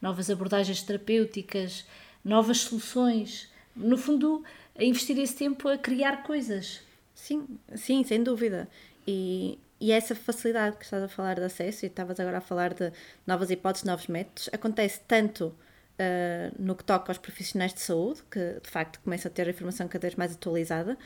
novas 0.00 0.30
abordagens 0.30 0.80
terapêuticas, 0.84 1.84
novas 2.24 2.58
soluções. 2.58 3.50
No 3.74 3.98
fundo, 3.98 4.44
investir 4.78 5.18
esse 5.18 5.34
tempo 5.34 5.68
a 5.68 5.76
criar 5.76 6.22
coisas. 6.22 6.80
Sim, 7.12 7.58
sim, 7.74 8.04
sem 8.04 8.22
dúvida. 8.22 8.68
E, 9.04 9.58
e 9.82 9.90
essa 9.90 10.14
facilidade 10.14 10.76
que 10.76 10.84
estás 10.84 11.02
a 11.02 11.08
falar 11.08 11.34
de 11.34 11.42
acesso, 11.42 11.84
e 11.84 11.88
estavas 11.88 12.20
agora 12.20 12.38
a 12.38 12.40
falar 12.40 12.72
de 12.72 12.92
novas 13.26 13.50
hipóteses, 13.50 13.84
novos 13.84 14.06
métodos, 14.06 14.48
acontece 14.52 15.00
tanto 15.08 15.46
uh, 15.46 16.54
no 16.56 16.76
que 16.76 16.84
toca 16.84 17.10
aos 17.10 17.18
profissionais 17.18 17.74
de 17.74 17.80
saúde, 17.80 18.22
que 18.30 18.60
de 18.62 18.70
facto 18.70 19.00
começam 19.00 19.28
a 19.28 19.34
ter 19.34 19.48
a 19.48 19.50
informação 19.50 19.88
cada 19.88 20.02
vez 20.02 20.14
mais 20.14 20.34
atualizada 20.34 20.96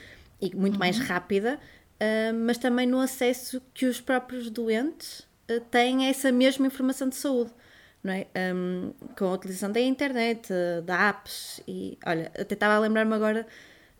e 0.43 0.55
muito 0.55 0.75
uhum. 0.75 0.79
mais 0.79 0.99
rápida, 0.99 1.59
uh, 1.59 2.35
mas 2.35 2.59
também 2.59 2.87
no 2.87 3.01
acesso 3.01 3.63
que 3.73 3.87
os 3.87 3.99
próprios 3.99 4.51
doentes 4.51 5.21
uh, 5.51 5.59
têm 5.71 6.05
a 6.05 6.11
essa 6.11 6.31
mesma 6.31 6.67
informação 6.67 7.09
de 7.09 7.17
saúde. 7.17 7.53
Não 8.05 8.13
é? 8.13 8.27
Um, 8.55 8.93
com 9.17 9.25
a 9.25 9.33
utilização 9.33 9.73
da 9.73 9.81
internet, 9.81 10.53
de 10.85 10.93
apps, 10.93 11.63
e 11.67 11.99
olha, 12.07 12.31
até 12.39 12.53
estava 12.53 12.75
a 12.75 12.79
lembrar-me 12.79 13.15
agora 13.15 13.47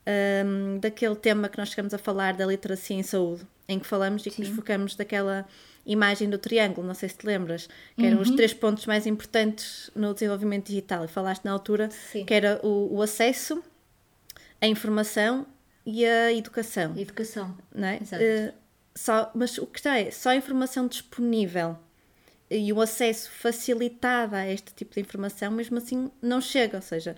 um, 0.07 0.79
daquele 0.79 1.17
tema 1.17 1.49
que 1.49 1.59
nós 1.59 1.71
chegamos 1.71 1.93
a 1.93 1.99
falar 1.99 2.35
da 2.35 2.47
literacia 2.47 2.97
em 2.97 3.03
saúde, 3.03 3.47
em 3.69 3.79
que 3.79 3.87
falamos 3.87 4.25
e 4.25 4.31
que 4.31 4.41
nos 4.41 4.51
focamos 4.51 4.95
daquela 4.95 5.47
imagem 5.85 6.29
do 6.29 6.37
triângulo, 6.37 6.87
não 6.87 6.95
sei 6.95 7.09
se 7.09 7.17
te 7.17 7.27
lembras, 7.27 7.69
que 7.97 8.05
eram 8.05 8.17
uhum. 8.17 8.23
os 8.23 8.31
três 8.33 8.53
pontos 8.53 8.87
mais 8.87 9.07
importantes 9.07 9.91
no 9.95 10.13
desenvolvimento 10.13 10.67
digital. 10.67 11.05
E 11.05 11.09
falaste 11.09 11.45
na 11.45 11.53
altura 11.53 11.91
Sim. 12.13 12.25
que 12.25 12.35
era 12.35 12.61
o, 12.63 12.97
o, 12.97 13.03
acesso, 13.03 13.63
a 14.61 14.67
informação 14.67 15.47
e 15.85 16.05
a 16.05 16.33
educação. 16.33 16.97
Educação. 16.97 17.57
Não 17.73 17.87
é? 17.87 17.99
Exato. 18.03 18.23
Uh, 18.23 18.53
só, 18.95 19.31
mas 19.35 19.59
o 19.59 19.67
que 19.67 19.79
está 19.79 19.99
é 19.99 20.11
só 20.11 20.31
a 20.31 20.37
informação 20.37 20.89
disponível 20.89 21.79
e 22.51 22.73
o 22.73 22.81
acesso 22.81 23.31
facilitado 23.31 24.35
a 24.35 24.47
este 24.47 24.73
tipo 24.75 24.95
de 24.95 25.01
informação, 25.01 25.53
mesmo 25.53 25.79
assim, 25.79 26.11
não 26.21 26.41
chega. 26.41 26.79
Ou 26.79 26.83
seja, 26.83 27.17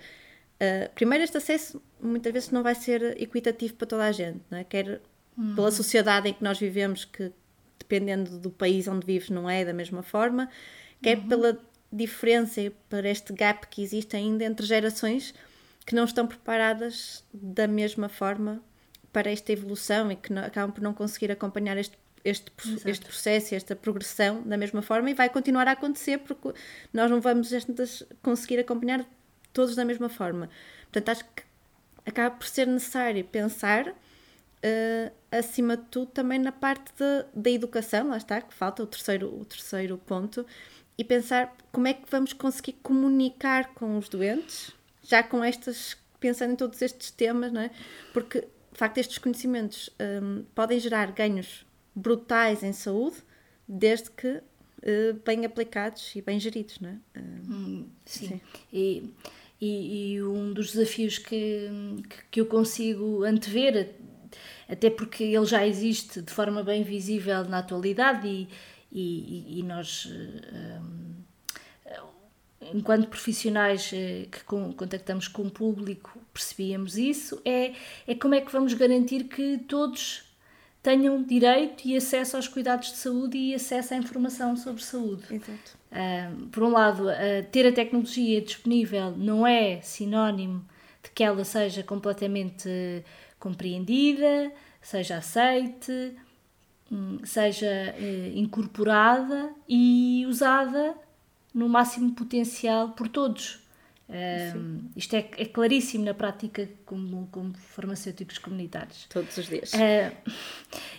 uh, 0.61 0.93
primeiro, 0.95 1.23
este 1.23 1.37
acesso 1.37 1.81
muitas 2.01 2.31
vezes 2.31 2.51
não 2.51 2.63
vai 2.63 2.75
ser 2.75 3.21
equitativo 3.21 3.73
para 3.75 3.87
toda 3.87 4.05
a 4.05 4.11
gente, 4.11 4.39
não 4.49 4.57
é? 4.57 4.63
quer 4.63 5.01
uhum. 5.37 5.55
pela 5.55 5.71
sociedade 5.71 6.29
em 6.29 6.33
que 6.33 6.43
nós 6.43 6.59
vivemos, 6.59 7.05
que 7.05 7.31
dependendo 7.77 8.37
do 8.37 8.51
país 8.51 8.87
onde 8.87 9.05
vives 9.05 9.29
não 9.29 9.49
é 9.49 9.65
da 9.65 9.73
mesma 9.73 10.03
forma, 10.03 10.49
quer 11.01 11.17
uhum. 11.17 11.27
pela 11.27 11.59
diferença 11.91 12.61
e 12.61 12.69
para 12.69 13.09
este 13.09 13.33
gap 13.33 13.67
que 13.67 13.81
existe 13.81 14.15
ainda 14.15 14.45
entre 14.45 14.65
gerações 14.65 15.33
que 15.85 15.95
não 15.95 16.03
estão 16.03 16.27
preparadas 16.27 17.23
da 17.33 17.67
mesma 17.67 18.07
forma 18.07 18.61
para 19.11 19.31
esta 19.31 19.51
evolução 19.51 20.11
e 20.11 20.15
que 20.15 20.31
não, 20.31 20.43
acabam 20.43 20.71
por 20.71 20.81
não 20.81 20.93
conseguir 20.93 21.31
acompanhar 21.31 21.77
este, 21.77 21.97
este, 22.23 22.51
este 22.85 23.05
processo, 23.05 23.55
esta 23.55 23.75
progressão 23.75 24.43
da 24.43 24.55
mesma 24.55 24.83
forma 24.83 25.09
e 25.09 25.15
vai 25.15 25.29
continuar 25.29 25.67
a 25.67 25.71
acontecer 25.71 26.19
porque 26.19 26.53
nós 26.93 27.09
não 27.09 27.19
vamos 27.19 27.51
conseguir 28.21 28.59
acompanhar 28.59 29.03
todos 29.53 29.75
da 29.75 29.85
mesma 29.85 30.09
forma. 30.09 30.49
Portanto, 30.83 31.09
acho 31.09 31.25
que 31.25 31.43
acaba 32.05 32.35
por 32.35 32.47
ser 32.47 32.67
necessário 32.67 33.23
pensar 33.25 33.87
uh, 33.87 35.11
acima 35.31 35.77
de 35.77 35.83
tudo 35.83 36.11
também 36.11 36.39
na 36.39 36.51
parte 36.51 36.91
de, 36.97 37.25
da 37.33 37.49
educação, 37.49 38.09
lá 38.09 38.17
está, 38.17 38.41
que 38.41 38.53
falta 38.53 38.83
o 38.83 38.87
terceiro, 38.87 39.27
o 39.27 39.45
terceiro 39.45 39.97
ponto, 39.97 40.45
e 40.97 41.03
pensar 41.03 41.55
como 41.71 41.87
é 41.87 41.93
que 41.93 42.09
vamos 42.09 42.33
conseguir 42.33 42.73
comunicar 42.83 43.73
com 43.73 43.97
os 43.97 44.09
doentes, 44.09 44.71
já 45.01 45.23
com 45.23 45.43
estas, 45.43 45.95
pensando 46.19 46.53
em 46.53 46.55
todos 46.55 46.81
estes 46.81 47.11
temas, 47.11 47.51
não 47.51 47.61
é? 47.61 47.71
Porque, 48.11 48.41
de 48.41 48.77
facto, 48.77 48.97
estes 48.97 49.17
conhecimentos 49.17 49.89
um, 50.21 50.43
podem 50.53 50.79
gerar 50.79 51.11
ganhos 51.11 51.65
brutais 51.95 52.63
em 52.63 52.73
saúde, 52.73 53.17
desde 53.67 54.09
que 54.11 54.41
bem 55.25 55.45
aplicados 55.45 56.15
e 56.15 56.21
bem 56.21 56.39
geridos, 56.39 56.79
não 56.79 56.89
é? 56.89 57.19
Hum, 57.19 57.87
sim. 58.05 58.27
sim. 58.27 58.41
E, 58.71 59.13
e, 59.59 60.13
e, 60.13 60.23
um 60.23 60.53
dos 60.53 60.71
desafios 60.71 61.17
que, 61.17 61.69
que 62.31 62.39
eu 62.39 62.45
consigo 62.45 63.23
antever 63.23 63.95
até 64.69 64.89
porque 64.89 65.23
ele 65.23 65.45
já 65.45 65.65
existe 65.65 66.21
de 66.21 66.31
forma 66.31 66.63
bem 66.63 66.83
visível 66.83 67.43
na 67.45 67.57
atualidade 67.59 68.27
e, 68.27 68.47
e, 68.91 69.59
e 69.59 69.63
nós, 69.63 70.07
um, 70.07 71.15
enquanto 72.73 73.07
profissionais 73.07 73.91
eh, 73.93 74.27
que 74.31 74.43
contactamos 74.43 75.27
com 75.27 75.43
o 75.43 75.51
público, 75.51 76.19
percebíamos 76.31 76.97
isso, 76.97 77.41
é, 77.43 77.73
é 78.07 78.15
como 78.15 78.35
é 78.35 78.41
que 78.41 78.51
vamos 78.51 78.73
garantir 78.75 79.23
que 79.23 79.57
todos 79.67 80.28
tenham 80.81 81.21
direito 81.21 81.85
e 81.85 81.95
acesso 81.95 82.35
aos 82.35 82.47
cuidados 82.47 82.91
de 82.91 82.97
saúde 82.97 83.37
e 83.37 83.55
acesso 83.55 83.93
à 83.93 83.97
informação 83.97 84.55
sobre 84.55 84.83
saúde. 84.83 85.23
Exato. 85.29 85.77
Um, 85.91 86.47
por 86.49 86.63
um 86.63 86.69
lado, 86.69 87.07
uh, 87.07 87.43
ter 87.51 87.67
a 87.67 87.71
tecnologia 87.71 88.41
disponível 88.41 89.11
não 89.17 89.45
é 89.45 89.81
sinónimo 89.81 90.65
de 91.03 91.09
que 91.11 91.23
ela 91.23 91.43
seja 91.43 91.83
completamente 91.83 92.69
compreendida, 93.39 94.51
seja 94.81 95.17
aceite, 95.17 96.13
hum, 96.91 97.19
seja 97.23 97.67
eh, 97.67 98.33
incorporada 98.35 99.49
e 99.67 100.25
usada 100.27 100.93
no 101.53 101.69
máximo 101.69 102.13
potencial 102.13 102.89
por 102.89 103.07
todos. 103.07 103.59
Um, 104.09 104.89
isto 104.95 105.15
é, 105.15 105.29
é, 105.37 105.45
claríssimo 105.45 106.03
na 106.03 106.15
prática 106.15 106.67
como, 106.83 107.27
como 107.31 107.53
farmacêuticos 107.53 108.39
comunitários. 108.39 109.05
Todos 109.07 109.37
os 109.37 109.47
dias. 109.47 109.71
Uh, 109.73 110.31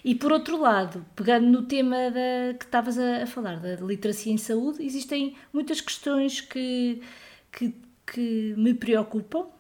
e 0.04 0.14
por 0.14 0.30
outro 0.30 0.56
lado, 0.56 1.04
pegando 1.16 1.48
no 1.48 1.62
tema 1.62 1.96
da, 2.10 2.54
que 2.56 2.64
estavas 2.64 2.96
a, 2.96 3.24
a, 3.24 3.26
falar, 3.26 3.58
da 3.58 3.74
literacia 3.76 4.32
em 4.32 4.38
saúde, 4.38 4.84
existem 4.84 5.34
muitas 5.52 5.80
questões 5.80 6.40
que, 6.40 7.02
que, 7.50 7.74
que 8.06 8.54
me 8.56 8.74
preocupam 8.74 9.40
uh, 9.40 9.50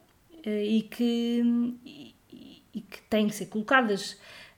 e 0.46 0.82
que 0.82 1.74
e 2.72 2.80
que 2.82 3.02
têm 3.10 3.26
que 3.26 3.34
ser 3.34 3.46
colocadas. 3.46 4.12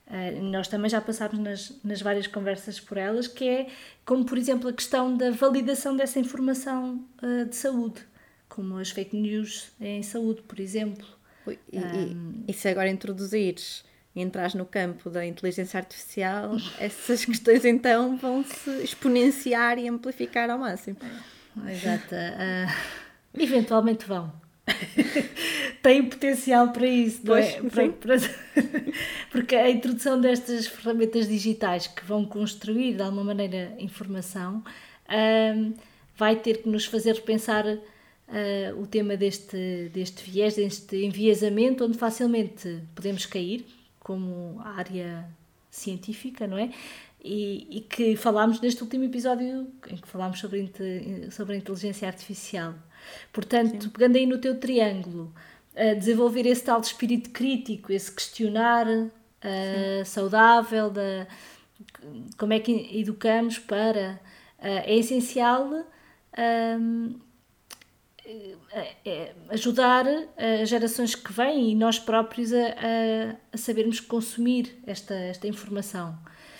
Uh, 0.05 0.43
nós 0.51 0.67
também 0.67 0.87
já 0.87 1.01
passámos 1.01 1.39
nas, 1.39 1.79
nas 1.83 1.99
várias 1.99 2.27
conversas 2.27 2.79
por 2.79 2.99
elas, 2.99 3.27
que 3.27 3.49
é 3.49 3.67
como, 4.05 4.23
por 4.23 4.37
exemplo, 4.37 4.69
a 4.69 4.73
questão 4.73 5.17
da 5.17 5.31
validação 5.31 5.95
dessa 5.95 6.19
informação 6.19 7.03
de 7.49 7.55
saúde, 7.55 8.12
como 8.53 8.77
as 8.77 8.91
fake 8.91 9.15
news 9.15 9.71
em 9.81 10.03
saúde, 10.03 10.43
por 10.43 10.59
exemplo. 10.59 11.05
E, 11.47 11.79
um, 11.79 12.43
e 12.47 12.53
se 12.53 12.67
agora 12.69 12.87
introduzires 12.87 13.83
e 14.15 14.21
entras 14.21 14.53
no 14.53 14.63
campo 14.63 15.09
da 15.09 15.25
inteligência 15.25 15.79
artificial, 15.79 16.55
essas 16.79 17.25
questões 17.25 17.65
então 17.65 18.15
vão 18.15 18.43
se 18.43 18.69
exponenciar 18.83 19.79
e 19.79 19.87
amplificar 19.87 20.51
ao 20.51 20.59
máximo. 20.59 20.97
Exato. 21.67 22.13
Uh, 22.13 23.41
eventualmente 23.41 24.05
vão. 24.05 24.31
tem 25.81 26.07
potencial 26.07 26.71
para 26.71 26.87
isso, 26.87 27.21
não 27.25 27.35
é? 27.35 27.59
Para, 27.59 27.89
para, 27.89 28.15
porque 29.31 29.55
a 29.55 29.69
introdução 29.69 30.21
destas 30.21 30.67
ferramentas 30.67 31.27
digitais 31.27 31.87
que 31.87 32.05
vão 32.05 32.23
construir 32.23 32.93
de 32.93 33.01
alguma 33.01 33.23
maneira 33.23 33.73
informação 33.79 34.63
um, 35.09 35.73
vai 36.15 36.35
ter 36.35 36.61
que 36.61 36.69
nos 36.69 36.85
fazer 36.85 37.15
repensar 37.15 37.65
uh, 38.27 38.81
o 38.81 38.87
tema 38.87 39.15
deste, 39.17 39.89
deste 39.93 40.29
viés, 40.29 40.55
deste 40.55 41.03
enviesamento, 41.03 41.85
onde 41.85 41.97
facilmente 41.97 42.81
podemos 42.95 43.25
cair, 43.25 43.65
como 43.99 44.59
área 44.61 45.27
científica, 45.69 46.45
não 46.45 46.57
é? 46.57 46.71
E, 47.23 47.77
e, 47.77 47.81
que 47.81 48.17
falámos 48.17 48.59
neste 48.59 48.83
último 48.83 49.05
episódio 49.05 49.71
em 49.89 49.95
que 49.95 50.07
falámos 50.07 50.39
sobre, 50.39 50.69
sobre 51.31 51.55
a 51.55 51.57
inteligência 51.57 52.05
artificial. 52.05 52.75
Portanto, 53.31 53.83
Sim. 53.83 53.89
pegando 53.89 54.17
aí 54.17 54.25
no 54.25 54.37
teu 54.39 54.59
triângulo, 54.59 55.33
uh, 55.73 55.97
desenvolver 55.97 56.45
esse 56.45 56.63
tal 56.63 56.81
de 56.81 56.87
espírito 56.87 57.29
crítico, 57.29 57.93
esse 57.93 58.11
questionar 58.11 58.85
uh, 58.87 60.05
saudável, 60.05 60.89
da, 60.89 61.25
como 62.37 62.51
é 62.53 62.59
que 62.59 62.99
educamos 62.99 63.57
para. 63.57 64.19
Uh, 64.59 64.83
é 64.85 64.95
essencial 64.95 65.85
um, 66.37 67.19
ajudar 69.49 70.05
as 70.61 70.69
gerações 70.69 71.15
que 71.15 71.31
vêm 71.31 71.71
e 71.71 71.75
nós 71.75 71.99
próprios 71.99 72.53
a, 72.53 72.57
a, 72.57 73.35
a 73.51 73.57
sabermos 73.57 73.99
consumir 73.99 74.77
esta, 74.85 75.13
esta 75.13 75.47
informação. 75.47 76.17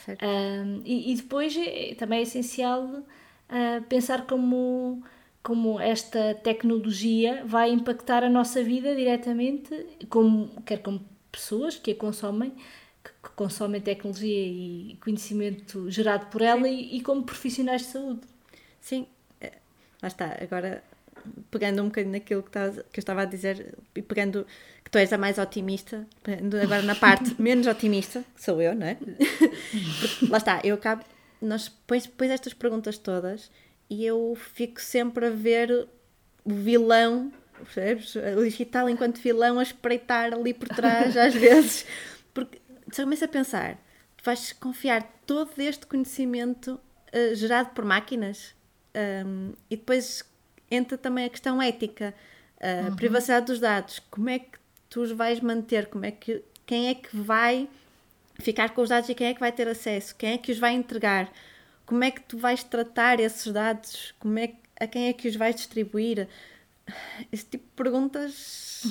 Um, 0.08 0.82
e, 0.84 1.14
e, 1.14 1.16
depois 1.16 1.56
é, 1.56 1.96
também 1.96 2.20
é 2.20 2.22
essencial 2.24 2.84
uh, 2.84 3.82
pensar 3.88 4.26
como, 4.26 5.02
como 5.42 5.80
esta 5.80 6.36
tecnologia 6.36 7.44
vai 7.46 7.72
impactar 7.72 8.24
a 8.24 8.30
nossa 8.30 8.62
vida 8.64 8.96
diretamente, 8.96 9.86
como, 10.10 10.62
quer 10.64 10.82
como 10.82 11.02
pessoas 11.32 11.78
que 11.78 11.92
a 11.92 11.96
consomem, 11.96 12.52
que, 13.04 13.12
que 13.24 13.30
consomem 13.36 13.80
tecnologia 13.80 14.46
e 14.46 14.98
conhecimento 15.02 15.90
gerado 15.90 16.26
por 16.28 16.42
ela, 16.42 16.68
e, 16.68 16.98
e, 16.98 17.02
como 17.02 17.24
profissionais 17.24 17.84
de 17.84 17.88
saúde. 17.88 18.22
Sim, 18.82 19.08
é, 19.40 19.54
lá 20.02 20.08
está. 20.10 20.38
Agora, 20.42 20.84
pegando 21.50 21.82
um 21.82 21.86
bocadinho 21.86 22.14
naquilo 22.14 22.44
que, 22.44 22.52
que 22.52 23.00
eu 23.00 23.02
estava 23.02 23.22
a 23.22 23.26
dizer 23.26 23.76
e 23.96 24.02
pegando 24.02 24.46
que 24.84 24.92
tu 24.92 24.98
és 24.98 25.12
a 25.14 25.18
mais 25.18 25.38
otimista, 25.38 26.06
agora 26.62 26.82
na 26.82 26.96
parte 26.96 27.36
menos 27.42 27.68
otimista, 27.68 28.24
que 28.36 28.44
sou 28.44 28.62
eu, 28.62 28.76
não 28.76 28.88
é? 28.88 28.96
Porque, 28.96 30.26
lá 30.30 30.38
está, 30.38 30.62
eu 30.64 30.76
acabo, 30.76 31.04
nós 31.42 31.70
pões, 31.70 32.08
pões 32.08 32.32
estas 32.32 32.54
perguntas 32.54 32.98
todas 32.98 33.52
e 33.90 34.06
eu 34.06 34.38
fico 34.54 34.82
sempre 34.82 35.28
a 35.28 35.30
ver 35.30 35.88
o 36.44 36.54
vilão, 36.54 37.32
percebes? 37.64 38.16
O 38.16 38.44
digital 38.44 38.90
enquanto 38.90 39.22
vilão 39.22 39.60
a 39.60 39.64
espreitar 39.64 40.34
ali 40.34 40.54
por 40.54 40.68
trás 40.70 41.16
às 41.16 41.34
vezes, 41.36 41.86
porque 42.34 42.62
você 42.92 43.04
começa 43.04 43.26
a 43.26 43.30
pensar, 43.30 43.76
tu 44.18 44.24
vais 44.24 44.54
confiar 44.54 45.04
todo 45.26 45.52
este 45.60 45.86
conhecimento 45.86 46.80
uh, 47.14 47.36
gerado 47.36 47.70
por 47.70 47.86
máquinas 47.86 48.54
um, 49.26 49.54
e 49.70 49.76
depois 49.76 50.24
entra 50.74 50.98
também 50.98 51.26
a 51.26 51.30
questão 51.30 51.62
ética, 51.62 52.14
a 52.60 52.90
uhum. 52.90 52.96
privacidade 52.96 53.48
dos 53.48 53.60
dados. 53.60 54.00
Como 54.10 54.30
é 54.30 54.40
que 54.40 54.58
tu 54.90 55.02
os 55.02 55.12
vais 55.12 55.40
manter? 55.40 55.88
Como 55.88 56.06
é 56.06 56.12
que, 56.12 56.44
quem 56.66 56.88
é 56.88 56.96
que 56.96 57.16
vai 57.16 57.68
ficar 58.40 58.70
com 58.70 58.82
os 58.82 58.90
dados 58.90 59.10
e 59.10 59.16
quem 59.16 59.28
é 59.28 59.34
que 59.34 59.40
vai 59.40 59.52
ter 59.52 59.68
acesso? 59.68 60.16
Quem 60.16 60.34
é 60.34 60.38
que 60.38 60.52
os 60.52 60.60
vai 60.60 60.74
entregar? 60.74 61.32
Como 61.86 62.04
é 62.04 62.12
que 62.12 62.22
tu 62.22 62.38
vais 62.38 62.64
tratar 62.64 63.20
esses 63.20 63.52
dados? 63.52 64.14
Como 64.20 64.38
é, 64.40 64.54
a 64.80 64.88
quem 64.88 65.08
é 65.08 65.14
que 65.14 65.28
os 65.28 65.36
vais 65.36 65.56
distribuir? 65.56 66.28
Esse 67.32 67.46
tipo 67.46 67.66
de 67.66 67.72
perguntas 67.76 68.84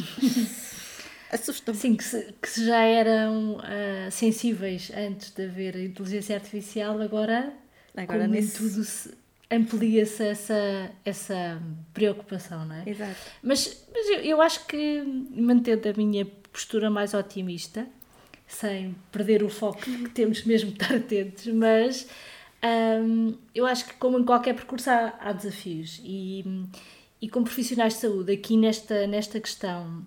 assustam. 1.31 1.75
Sim, 1.75 1.97
que, 1.97 2.05
se, 2.05 2.35
que 2.41 2.65
já 2.65 2.83
eram 2.83 3.57
uh, 3.57 4.11
sensíveis 4.11 4.91
antes 4.95 5.31
de 5.31 5.45
haver 5.45 5.77
inteligência 5.77 6.37
artificial, 6.37 7.01
agora, 7.01 7.53
agora 7.97 8.27
nesse... 8.27 8.59
tudo 8.59 8.85
se 8.85 9.22
amplia-se 9.53 10.25
essa, 10.25 10.91
essa 11.05 11.63
preocupação, 11.93 12.65
não 12.65 12.77
é? 12.77 12.85
Exato. 12.87 13.17
Mas, 13.43 13.87
mas 13.93 14.09
eu, 14.09 14.21
eu 14.21 14.43
acho 14.43 14.67
que, 14.67 15.03
mantendo 15.31 15.89
a 15.89 15.93
minha 15.93 16.25
postura 16.51 16.89
mais 16.91 17.13
otimista, 17.13 17.87
sem 18.47 18.95
perder 19.11 19.43
o 19.43 19.49
foco 19.49 19.81
que 19.81 20.09
temos 20.11 20.45
mesmo 20.45 20.71
de 20.71 20.83
estar 20.83 20.97
atentos, 20.97 21.47
mas 21.49 22.09
um, 23.05 23.35
eu 23.55 23.67
acho 23.67 23.87
que, 23.87 23.95
como 23.95 24.19
em 24.19 24.25
qualquer 24.25 24.55
percurso, 24.55 24.91
há, 24.91 25.15
há 25.21 25.33
desafios. 25.33 26.01
E, 26.03 26.45
e 27.21 27.29
como 27.29 27.45
profissionais 27.45 27.95
de 27.95 28.01
saúde, 28.01 28.33
aqui 28.33 28.57
nesta, 28.57 29.07
nesta 29.07 29.39
questão 29.39 30.05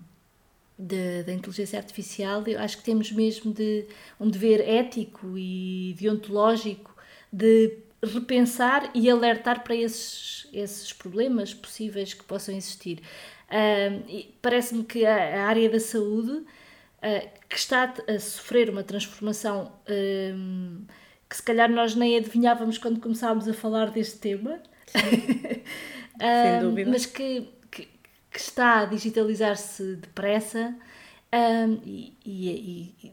da 0.78 1.32
inteligência 1.32 1.78
artificial, 1.78 2.42
eu 2.46 2.60
acho 2.60 2.78
que 2.78 2.84
temos 2.84 3.10
mesmo 3.10 3.52
de 3.52 3.86
um 4.20 4.28
dever 4.28 4.60
ético 4.60 5.38
e 5.38 5.96
deontológico 5.98 6.94
de 7.32 7.78
repensar 8.04 8.90
e 8.94 9.10
alertar 9.10 9.62
para 9.62 9.74
esses, 9.74 10.46
esses 10.52 10.92
problemas 10.92 11.54
possíveis 11.54 12.14
que 12.14 12.24
possam 12.24 12.54
existir. 12.54 13.00
Uh, 13.48 14.26
Parece-me 14.42 14.84
que 14.84 15.06
a, 15.06 15.44
a, 15.44 15.46
área 15.46 15.68
da 15.70 15.80
saúde, 15.80 16.32
uh, 16.32 17.28
que 17.48 17.56
está 17.56 17.94
a 18.08 18.18
sofrer 18.18 18.70
uma 18.70 18.82
transformação 18.82 19.72
uh, 19.88 20.86
que 21.28 21.36
se 21.36 21.42
calhar 21.42 21.70
nós 21.70 21.94
nem 21.94 22.16
adivinhávamos 22.16 22.78
quando 22.78 23.00
começámos 23.00 23.48
a 23.48 23.54
falar 23.54 23.90
deste 23.90 24.18
tema, 24.18 24.60
mas 26.88 27.06
que, 27.06 27.48
que, 27.70 27.88
que, 28.30 28.38
está 28.38 28.80
a 28.80 28.84
digitalizar-se 28.84 29.96
depressa 29.96 30.72
e, 31.84 32.16
e, 32.24 32.94
e 33.02 33.12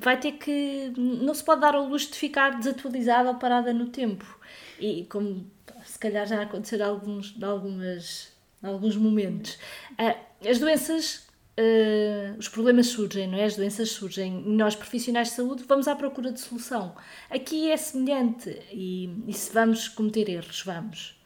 vai 0.00 0.18
ter 0.18 0.32
que. 0.32 0.92
Não 0.96 1.34
se 1.34 1.44
pode 1.44 1.60
dar 1.60 1.74
ao 1.74 1.86
luxo 1.86 2.10
de 2.12 2.18
ficar 2.18 2.58
desatualizada 2.58 3.30
ou 3.30 3.36
parada 3.36 3.72
no 3.72 3.86
tempo. 3.86 4.38
E 4.78 5.04
como 5.04 5.50
se 5.84 5.98
calhar 5.98 6.26
já 6.26 6.42
aconteceu 6.42 6.78
em 6.78 6.82
alguns, 6.82 7.42
algumas, 7.42 8.32
alguns 8.62 8.96
momentos. 8.96 9.58
Uh, 9.92 10.48
as 10.48 10.58
doenças. 10.58 11.24
Uh, 11.56 12.36
os 12.36 12.48
problemas 12.48 12.88
surgem, 12.88 13.28
não 13.28 13.38
é? 13.38 13.44
As 13.44 13.54
doenças 13.54 13.90
surgem. 13.90 14.42
Nós, 14.44 14.74
profissionais 14.74 15.28
de 15.28 15.34
saúde, 15.34 15.64
vamos 15.68 15.86
à 15.86 15.94
procura 15.94 16.32
de 16.32 16.40
solução. 16.40 16.96
Aqui 17.30 17.70
é 17.70 17.76
semelhante 17.76 18.60
e, 18.72 19.08
e 19.28 19.32
se 19.32 19.52
vamos 19.52 19.86
cometer 19.86 20.28
erros, 20.28 20.62
vamos. 20.62 21.16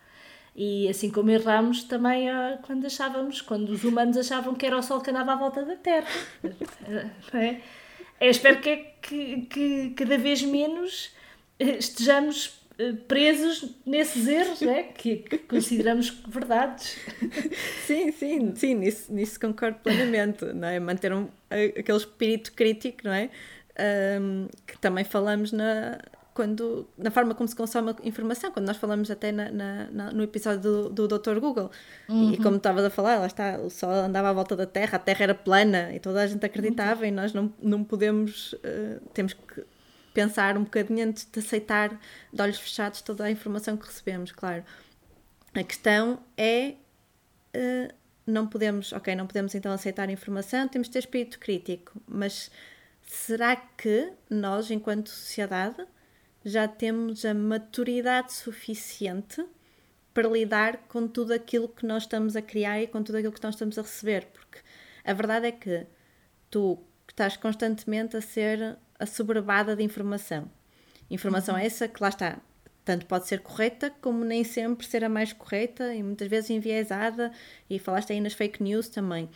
E 0.54 0.88
assim 0.88 1.08
como 1.08 1.30
erramos 1.30 1.84
também 1.84 2.28
uh, 2.28 2.58
quando 2.62 2.84
achávamos, 2.84 3.40
quando 3.40 3.70
os 3.70 3.84
humanos 3.84 4.16
achavam 4.16 4.56
que 4.56 4.66
era 4.66 4.76
o 4.76 4.82
Sol 4.82 5.00
que 5.00 5.08
andava 5.08 5.32
à 5.32 5.36
volta 5.36 5.64
da 5.64 5.76
Terra. 5.76 6.08
não 7.32 7.40
é? 7.40 7.62
Eu 8.20 8.30
espero 8.30 8.60
que, 8.60 8.76
que, 9.00 9.42
que 9.42 9.90
cada 9.90 10.18
vez 10.18 10.42
menos 10.42 11.10
eh, 11.58 11.78
estejamos 11.78 12.60
eh, 12.78 12.92
presos 13.06 13.74
nesses 13.84 14.26
erros 14.26 14.60
né? 14.60 14.84
que, 14.94 15.16
que 15.16 15.38
consideramos 15.38 16.10
verdades. 16.26 16.96
Sim, 17.86 18.12
sim, 18.12 18.54
sim, 18.54 18.74
nisso, 18.74 19.12
nisso 19.12 19.40
concordo 19.40 19.78
plenamente, 19.78 20.44
não 20.44 20.68
é? 20.68 20.78
Manter 20.78 21.12
um, 21.12 21.28
aquele 21.50 21.98
espírito 21.98 22.52
crítico, 22.52 22.98
não 23.04 23.12
é? 23.12 23.30
Um, 24.20 24.48
que 24.66 24.76
também 24.78 25.04
falamos 25.04 25.52
na, 25.52 25.98
quando, 26.38 26.88
na 26.96 27.10
forma 27.10 27.34
como 27.34 27.48
se 27.48 27.56
consome 27.56 27.90
a 27.90 28.06
informação, 28.06 28.52
quando 28.52 28.68
nós 28.68 28.76
falamos 28.76 29.10
até 29.10 29.32
na, 29.32 29.50
na, 29.50 29.90
na 29.90 30.12
no 30.12 30.22
episódio 30.22 30.60
do, 30.60 30.88
do 30.88 31.18
Dr. 31.18 31.40
Google. 31.40 31.68
Uhum. 32.08 32.32
E 32.32 32.36
como 32.36 32.58
estavas 32.58 32.84
a 32.84 32.90
falar, 32.90 33.18
lá 33.18 33.26
está, 33.26 33.58
o 33.58 33.68
Sol 33.68 33.90
andava 33.90 34.30
à 34.30 34.32
volta 34.32 34.54
da 34.54 34.64
Terra, 34.64 34.94
a 34.94 34.98
Terra 35.00 35.24
era 35.24 35.34
plana 35.34 35.92
e 35.92 35.98
toda 35.98 36.22
a 36.22 36.26
gente 36.28 36.46
acreditava 36.46 37.00
uhum. 37.00 37.08
e 37.08 37.10
nós 37.10 37.32
não, 37.32 37.52
não 37.60 37.82
podemos, 37.82 38.52
uh, 38.52 39.00
temos 39.12 39.32
que 39.32 39.64
pensar 40.14 40.56
um 40.56 40.62
bocadinho 40.62 41.08
antes 41.08 41.26
de 41.28 41.40
aceitar 41.40 42.00
de 42.32 42.40
olhos 42.40 42.60
fechados 42.60 43.02
toda 43.02 43.24
a 43.24 43.30
informação 43.32 43.76
que 43.76 43.84
recebemos, 43.84 44.30
claro. 44.30 44.62
A 45.52 45.64
questão 45.64 46.20
é. 46.36 46.74
Uh, 47.52 47.92
não 48.24 48.46
podemos, 48.46 48.92
ok, 48.92 49.16
não 49.16 49.26
podemos 49.26 49.56
então 49.56 49.72
aceitar 49.72 50.08
informação, 50.08 50.68
temos 50.68 50.86
de 50.86 50.92
ter 50.92 50.98
espírito 51.00 51.38
crítico, 51.40 52.00
mas 52.06 52.48
será 53.02 53.56
que 53.56 54.12
nós, 54.30 54.70
enquanto 54.70 55.08
sociedade, 55.08 55.84
já 56.44 56.66
temos 56.68 57.24
a 57.24 57.34
maturidade 57.34 58.32
suficiente 58.32 59.44
para 60.14 60.28
lidar 60.28 60.78
com 60.88 61.06
tudo 61.06 61.32
aquilo 61.32 61.68
que 61.68 61.86
nós 61.86 62.04
estamos 62.04 62.34
a 62.34 62.42
criar 62.42 62.82
e 62.82 62.86
com 62.86 63.02
tudo 63.02 63.16
aquilo 63.16 63.32
que 63.32 63.42
nós 63.42 63.54
estamos 63.54 63.78
a 63.78 63.82
receber, 63.82 64.26
porque 64.32 64.58
a 65.04 65.12
verdade 65.12 65.46
é 65.46 65.52
que 65.52 65.86
tu 66.50 66.78
estás 67.08 67.36
constantemente 67.36 68.16
a 68.16 68.20
ser 68.20 68.76
assoberbada 68.98 69.76
de 69.76 69.82
informação. 69.82 70.50
Informação 71.10 71.54
uhum. 71.54 71.60
essa 71.60 71.88
que 71.88 72.02
lá 72.02 72.08
está, 72.08 72.38
tanto 72.84 73.06
pode 73.06 73.26
ser 73.26 73.40
correta 73.40 73.90
como 74.00 74.24
nem 74.24 74.44
sempre 74.44 74.86
ser 74.86 75.04
a 75.04 75.08
mais 75.08 75.32
correta 75.32 75.94
e 75.94 76.02
muitas 76.02 76.28
vezes 76.28 76.50
enviesada, 76.50 77.30
e 77.68 77.78
falaste 77.78 78.12
aí 78.12 78.20
nas 78.20 78.32
fake 78.32 78.62
news 78.62 78.88
também. 78.88 79.26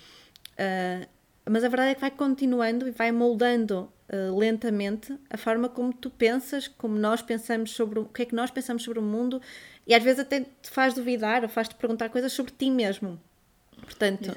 Uh, 0.52 1.06
mas 1.48 1.64
a 1.64 1.68
verdade 1.68 1.90
é 1.90 1.94
que 1.94 2.00
vai 2.00 2.10
continuando 2.10 2.86
e 2.86 2.90
vai 2.90 3.10
moldando 3.10 3.91
uh, 4.12 4.38
lentamente 4.38 5.18
a 5.30 5.36
forma 5.36 5.68
como 5.68 5.92
tu 5.92 6.10
pensas, 6.10 6.68
como 6.68 6.96
nós 6.96 7.22
pensamos 7.22 7.72
sobre 7.72 7.98
o, 7.98 8.02
o 8.02 8.06
que 8.06 8.22
é 8.22 8.24
que 8.24 8.34
nós 8.34 8.50
pensamos 8.50 8.82
sobre 8.82 8.98
o 8.98 9.02
mundo 9.02 9.40
e 9.86 9.94
às 9.94 10.02
vezes 10.02 10.20
até 10.20 10.40
te 10.40 10.70
faz 10.70 10.94
duvidar 10.94 11.42
ou 11.42 11.48
faz-te 11.48 11.74
perguntar 11.74 12.08
coisas 12.08 12.32
sobre 12.32 12.52
ti 12.52 12.70
mesmo. 12.70 13.20
Portanto, 13.80 14.32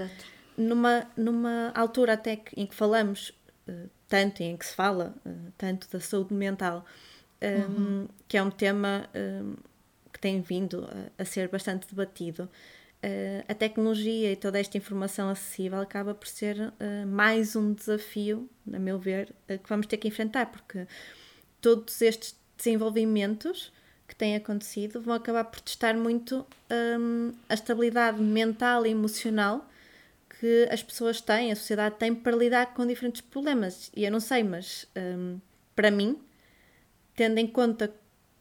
numa, 0.57 1.05
numa 1.15 1.71
altura 1.75 2.13
até 2.13 2.35
que, 2.38 2.59
em 2.59 2.65
que 2.65 2.73
falamos 2.73 3.29
uh, 3.67 3.89
tanto 4.07 4.41
e 4.41 4.45
em 4.45 4.57
que 4.57 4.65
se 4.65 4.73
fala 4.73 5.13
uh, 5.25 5.51
tanto 5.57 5.88
da 5.91 5.99
saúde 5.99 6.33
mental, 6.33 6.85
um, 7.41 7.47
uhum. 7.47 8.07
que 8.27 8.38
é 8.38 8.43
um 8.43 8.49
tema 8.49 9.07
um, 9.13 9.55
que 10.11 10.19
tem 10.19 10.41
vindo 10.41 10.88
a, 11.17 11.21
a, 11.21 11.25
ser 11.25 11.49
bastante 11.49 11.88
debatido, 11.88 12.49
a 13.47 13.53
tecnologia 13.53 14.31
e 14.31 14.36
toda 14.36 14.60
esta 14.60 14.77
informação 14.77 15.29
acessível 15.29 15.79
acaba 15.79 16.15
por 16.15 16.27
ser 16.27 16.60
uh, 16.60 17.08
mais 17.08 17.55
um 17.55 17.73
desafio, 17.73 18.49
a 18.73 18.79
meu 18.79 18.97
ver, 18.97 19.34
uh, 19.47 19.60
que 19.60 19.69
vamos 19.69 19.86
ter 19.86 19.97
que 19.97 20.08
enfrentar, 20.08 20.47
porque 20.47 20.88
todos 21.62 22.01
estes 22.01 22.36
desenvolvimentos 22.58 23.71
que 24.08 24.15
têm 24.15 24.36
acontecido 24.36 25.01
vão 25.01 25.15
acabar 25.15 25.43
por 25.43 25.60
testar 25.60 25.95
muito 25.95 26.45
um, 26.99 27.34
a 27.49 27.53
estabilidade 27.53 28.21
mental 28.21 28.86
e 28.86 28.91
emocional 28.91 29.67
que 30.39 30.67
as 30.71 30.84
pessoas 30.84 31.21
têm, 31.21 31.51
a 31.51 31.55
sociedade 31.55 31.95
tem 31.95 32.13
para 32.13 32.36
lidar 32.36 32.73
com 32.73 32.86
diferentes 32.86 33.21
problemas. 33.21 33.91
E 33.95 34.03
eu 34.03 34.12
não 34.12 34.19
sei, 34.19 34.43
mas 34.43 34.86
um, 34.95 35.39
para 35.75 35.89
mim, 35.89 36.19
tendo 37.15 37.38
em 37.38 37.47
conta 37.47 37.93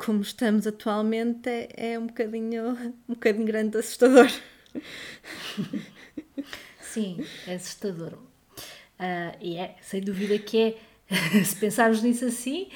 como 0.05 0.21
estamos 0.21 0.67
atualmente, 0.67 1.49
é, 1.49 1.93
é 1.93 1.99
um 1.99 2.07
bocadinho 2.07 2.73
um 3.09 3.15
bocadinho 3.15 3.47
grande 3.47 3.79
assustador. 3.79 4.31
Sim, 6.81 7.25
é 7.47 7.55
assustador. 7.55 8.13
Uh, 8.13 9.37
e 9.41 9.57
é, 9.57 9.77
sem 9.81 10.03
dúvida 10.03 10.39
que 10.39 10.77
é, 11.09 11.15
se 11.45 11.57
pensarmos 11.57 12.03
nisso 12.03 12.27
assim, 12.27 12.69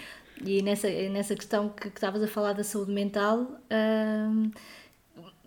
e 0.43 0.63
nessa, 0.63 0.89
nessa 0.89 1.35
questão 1.35 1.69
que, 1.69 1.91
que 1.91 1.97
estavas 1.97 2.23
a 2.23 2.29
falar 2.29 2.55
da 2.55 2.65
saúde 2.65 2.93
mental, 2.93 3.43
uh, 3.43 4.51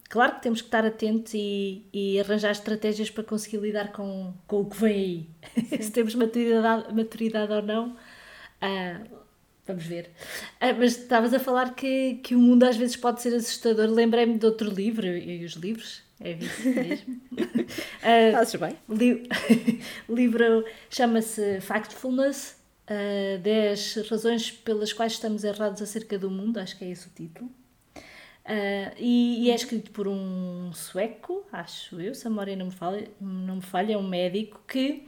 claro 0.08 0.36
que 0.36 0.44
temos 0.44 0.62
que 0.62 0.67
estar 0.67 0.86
atentos 0.86 1.34
e, 1.34 1.84
e, 1.91 2.20
arranjar 2.20 2.52
estratégias 2.52 3.10
para 3.10 3.24
conseguir 3.24 3.58
lidar 3.58 3.91
com, 3.91 4.34
com 4.46 4.62
o 4.62 4.70
que 4.70 4.78
vem 4.78 4.94
aí. 4.94 5.80
se 5.82 5.91
temos 5.91 6.13
maturidade, 6.13 6.94
maturidade 6.94 7.52
ou 7.52 7.62
não, 7.62 7.89
uh, 7.89 9.20
vamos 9.71 9.86
ver. 9.86 10.12
Uh, 10.62 10.77
mas 10.77 10.97
estavas 10.97 11.34
a 11.34 11.39
falar 11.39 11.73
que, 11.75 12.15
que 12.23 12.36
o 12.36 12.39
mundo 12.39 12.63
às 12.63 12.77
vezes 12.77 12.95
pode 12.95 13.21
ser 13.21 13.34
assustador. 13.36 13.89
Lembrei-me 13.89 14.38
de 14.38 14.45
outro 14.45 14.69
livro, 14.69 15.07
e 15.07 15.43
os 15.43 15.53
livros 15.53 16.03
é 16.23 16.34
isso 16.34 16.69
mesmo. 16.69 17.21
uh, 17.34 18.31
Fazes 18.31 18.55
bem. 18.55 18.77
Li 18.88 19.27
o 20.07 20.13
livro 20.15 20.63
chama-se 20.89 21.60
Factfulness, 21.62 22.57
uh, 22.89 23.39
10 23.39 24.07
razões 24.10 24.51
pelas 24.51 24.93
quais 24.93 25.13
estamos 25.13 25.43
errados 25.43 25.81
acerca 25.81 26.17
do 26.19 26.29
mundo, 26.29 26.60
acho 26.60 26.77
que 26.77 26.86
é 26.86 26.89
esse 26.89 27.07
o 27.07 27.12
título. 27.12 27.49
Uh, 28.45 28.93
e, 28.97 29.45
e, 29.45 29.51
é 29.51 29.55
escrito 29.55 29.91
por 29.91 30.07
um 30.07 30.71
sueco, 30.73 31.45
acho 31.51 32.01
eu, 32.01 32.13
se 32.13 32.25
a 32.25 32.29
memória 32.29 32.55
não 32.55 32.67
me 32.67 32.71
falha, 32.71 33.07
não 33.19 33.57
me 33.57 33.62
falha 33.62 33.93
é 33.93 33.97
um 33.97 34.07
médico 34.07 34.62
que, 34.67 35.07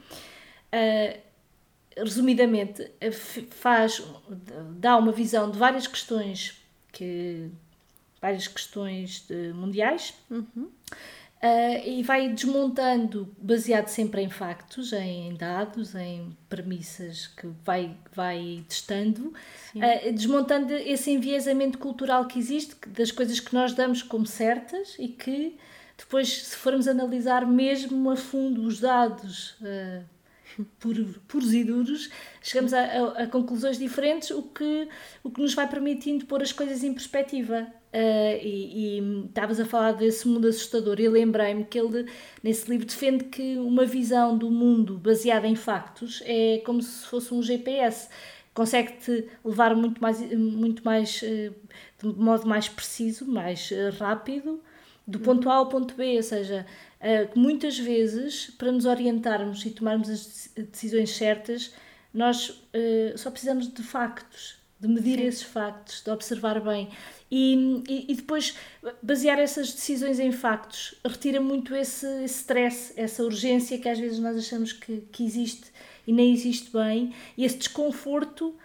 uh, 0.72 1.18
resumidamente, 1.96 2.90
faz, 3.50 4.02
dá 4.76 4.96
uma 4.96 5.12
visão 5.12 5.50
de 5.50 5.58
várias 5.58 5.86
questões 5.86 6.60
que 6.92 7.50
várias 8.24 8.48
questões 8.48 9.22
de, 9.28 9.52
mundiais. 9.52 10.14
Uhum. 10.30 10.70
Uh, 11.44 11.86
e 11.86 12.02
vai 12.02 12.30
desmontando, 12.30 13.28
baseado 13.36 13.88
sempre 13.88 14.22
em 14.22 14.30
factos, 14.30 14.94
em 14.94 15.34
dados, 15.34 15.94
em 15.94 16.34
premissas 16.48 17.26
que 17.26 17.46
vai, 17.62 17.94
vai 18.14 18.64
testando, 18.66 19.26
uh, 19.76 20.12
desmontando 20.14 20.72
esse 20.72 21.10
enviesamento 21.10 21.76
cultural 21.76 22.26
que 22.26 22.38
existe, 22.38 22.74
das 22.86 23.10
coisas 23.10 23.40
que 23.40 23.52
nós 23.52 23.74
damos 23.74 24.02
como 24.02 24.26
certas 24.26 24.96
e 24.98 25.08
que 25.08 25.58
depois, 25.98 26.44
se 26.44 26.56
formos 26.56 26.88
analisar 26.88 27.46
mesmo 27.46 28.10
a 28.10 28.16
fundo 28.16 28.62
os 28.62 28.80
dados 28.80 29.50
uh, 29.60 30.02
puros 31.28 31.52
e 31.52 31.64
duros, 31.64 32.10
chegamos 32.42 32.72
a, 32.72 32.80
a, 32.80 33.22
a, 33.22 33.26
conclusões 33.26 33.78
diferentes, 33.78 34.30
o 34.30 34.42
que, 34.42 34.88
o 35.22 35.30
que 35.30 35.40
nos 35.40 35.54
vai 35.54 35.68
permitindo 35.68 36.26
pôr 36.26 36.42
as 36.42 36.52
coisas 36.52 36.82
em 36.84 36.92
perspectiva. 36.92 37.66
Uh, 37.92 38.42
e 38.42 39.24
estavas 39.28 39.60
a 39.60 39.64
falar 39.64 39.92
desse 39.92 40.26
mundo 40.26 40.48
assustador 40.48 40.98
e 40.98 41.08
lembrei-me 41.08 41.64
que 41.64 41.78
ele 41.78 42.10
nesse 42.42 42.68
livro 42.68 42.86
defende 42.86 43.22
que 43.22 43.56
uma 43.56 43.86
visão 43.86 44.36
do 44.36 44.50
mundo 44.50 44.98
baseada 44.98 45.46
em 45.46 45.54
factos 45.54 46.20
é 46.26 46.60
como 46.66 46.82
se 46.82 47.06
fosse 47.06 47.32
um 47.32 47.40
GPS 47.40 48.08
consegue-te 48.52 49.28
levar 49.44 49.76
muito 49.76 50.02
mais 50.02 50.20
muito 50.32 50.84
mais 50.84 51.22
uh, 51.22 51.54
de 52.02 52.18
modo 52.18 52.48
mais 52.48 52.68
preciso 52.68 53.26
mais 53.26 53.70
uh, 53.70 53.96
rápido 53.96 54.60
do 55.06 55.18
ponto 55.20 55.48
A 55.50 55.54
ao 55.54 55.68
ponto 55.68 55.94
B 55.94 56.16
ou 56.16 56.22
seja 56.22 56.66
que 57.32 57.38
muitas 57.38 57.78
vezes 57.78 58.50
para 58.56 58.72
nos 58.72 58.86
orientarmos 58.86 59.64
e 59.66 59.70
tomarmos 59.70 60.08
as 60.08 60.50
decisões 60.56 61.10
certas 61.10 61.72
nós 62.12 62.58
só 63.16 63.30
precisamos 63.30 63.72
de 63.72 63.82
factos 63.82 64.56
de 64.80 64.88
medir 64.88 65.18
Sim. 65.18 65.26
esses 65.26 65.42
factos, 65.42 66.02
de 66.02 66.10
observar 66.10 66.60
bem 66.60 66.88
e, 67.30 67.82
e, 67.88 68.12
e, 68.12 68.14
depois 68.14 68.56
basear 69.02 69.38
essas 69.38 69.72
decisões 69.72 70.18
em 70.18 70.32
factos 70.32 70.94
retira 71.04 71.40
muito 71.40 71.74
esse, 71.74 72.06
esse 72.24 72.40
stress, 72.40 72.92
essa 72.96 73.22
urgência 73.22 73.78
que 73.78 73.88
às 73.88 73.98
vezes 73.98 74.18
nós 74.18 74.36
achamos 74.38 74.72
que, 74.72 75.02
que 75.12 75.24
existe 75.24 75.70
e 76.06 76.12
nem 76.12 76.32
existe 76.32 76.70
bem, 76.70 77.14
e 77.36 77.44
esse 77.44 77.58
desconforto 77.58 78.54
eh, 78.54 78.58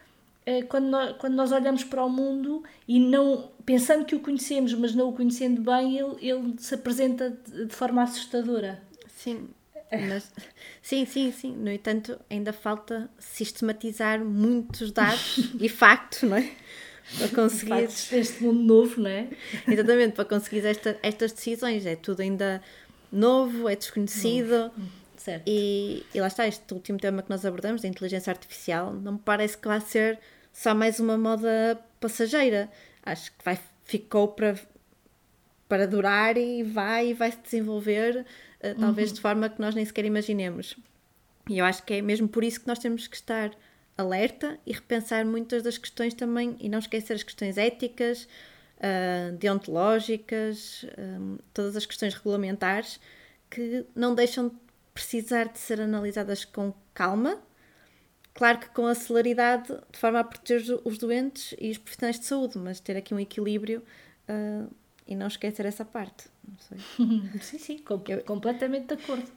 quando, 0.67 0.88
nós, 0.88 1.17
quando 1.17 1.35
nós 1.35 1.51
olhamos 1.51 1.83
para 1.83 2.03
o 2.03 2.09
mundo 2.09 2.63
e 2.88 2.99
não 2.99 3.51
pensando 3.65 4.05
que 4.05 4.15
o 4.15 4.19
conhecemos, 4.19 4.73
mas 4.73 4.95
não 4.95 5.09
o 5.09 5.13
conhecendo 5.13 5.62
bem, 5.62 5.97
ele, 5.97 6.15
ele 6.27 6.55
se 6.57 6.73
apresenta 6.73 7.29
de, 7.29 7.73
forma 7.73 8.01
assustadora. 8.01 8.81
Sim, 9.07 9.49
mas, 10.07 10.31
sim, 10.81 11.05
sim, 11.05 11.31
sim. 11.31 11.55
No 11.55 11.71
entanto, 11.71 12.19
ainda 12.29 12.53
falta 12.53 13.09
sistematizar 13.19 14.23
muitos 14.23 14.91
dados 14.91 15.51
e 15.59 15.69
factos, 15.69 16.23
não 16.23 16.38
é? 16.38 16.51
Para 17.17 17.27
conseguir. 17.29 17.89
este 18.12 18.43
mundo 18.43 18.62
novo, 18.62 19.01
não 19.01 19.09
é? 19.09 19.27
Exatamente, 19.67 20.13
para 20.13 20.25
conseguir 20.25 20.65
esta, 20.65 20.97
estas 21.01 21.31
decisões. 21.31 21.85
É 21.85 21.95
tudo 21.95 22.21
ainda 22.21 22.62
novo, 23.12 23.67
é 23.67 23.75
desconhecido. 23.75 24.71
Novo. 24.75 24.99
Certo. 25.17 25.43
E, 25.47 26.05
e 26.13 26.21
lá 26.21 26.27
está, 26.27 26.47
este 26.47 26.73
último 26.73 26.97
tema 26.97 27.21
que 27.21 27.29
nós 27.29 27.45
abordamos, 27.45 27.81
da 27.81 27.88
inteligência 27.88 28.31
artificial, 28.31 28.93
não 28.93 29.13
me 29.13 29.19
parece 29.19 29.57
que 29.57 29.67
vai 29.67 29.81
ser 29.81 30.17
só 30.60 30.76
mais 30.76 31.00
uma 31.00 31.17
moda 31.17 31.80
passageira. 32.02 32.69
Acho 33.02 33.32
que 33.32 33.45
vai, 33.45 33.58
ficou 33.86 34.28
para, 34.28 34.60
para 35.69 35.88
durar 35.88 36.36
e 36.36 36.63
vai, 36.63 37.13
vai 37.13 37.32
se 37.32 37.38
desenvolver 37.38 38.26
uh, 38.62 38.78
talvez 38.78 39.08
uhum. 39.10 39.15
de 39.15 39.22
forma 39.22 39.48
que 39.48 39.62
nós 39.62 39.74
nem 39.74 39.86
sequer 39.86 40.04
imaginemos. 40.04 40.76
E 41.50 41.60
eu 41.60 41.63
acho 41.63 41.82
que 41.84 41.93
é 41.93 42.02
mesmo 42.02 42.28
por 42.28 42.43
isso 42.43 42.60
que 42.60 42.67
nós 42.67 42.78
temos 42.78 43.08
que 43.08 43.15
estar 43.15 43.52
alerta 43.98 44.60
e 44.65 44.74
repensar 44.74 45.26
muitas 45.26 45.63
das 45.63 45.78
questões 45.78 46.13
também, 46.13 46.58
e 46.60 46.67
não 46.67 46.80
esquecer 46.80 47.13
as 47.13 47.24
questões 47.24 47.58
éticas, 47.58 48.28
uh, 48.80 49.38
deontológicas, 49.38 50.86
um, 50.98 51.38
todas 51.54 51.78
as 51.78 51.86
questões 51.86 52.13
regulamentares 52.13 53.00
que 53.50 53.86
não 53.95 54.13
deixam 54.13 54.50
de 54.50 54.56
precisar 54.93 55.45
de 55.45 55.58
ser 55.58 55.80
analisadas 55.80 56.43
com 56.43 56.74
calma, 56.93 57.41
claro 58.39 58.58
que 58.58 58.69
com 58.69 58.88
a 58.88 58.95
celeridade, 58.95 59.67
de 59.91 59.99
forma 59.99 60.21
a 60.21 60.23
proteger 60.23 60.80
os 60.86 60.97
doentes 60.97 61.54
e 61.60 61.71
os 61.71 61.78
profissionais 61.78 62.17
de 62.17 62.25
saúde, 62.25 62.58
mas 62.58 62.80
ter 62.80 62.95
aqui 62.95 63.13
um 63.13 63.19
equilíbrio 63.19 63.84
uh, 64.30 64.73
e 65.06 65.13
não 65.13 65.28
esquecer 65.28 65.65
essa 65.65 65.84
parte. 65.84 66.30
sim, 67.41 67.60
sim, 67.60 67.78
com, 67.80 68.02
eu... 68.08 68.23
completamente 68.23 68.88
de 68.88 68.93
acordo. 68.93 69.30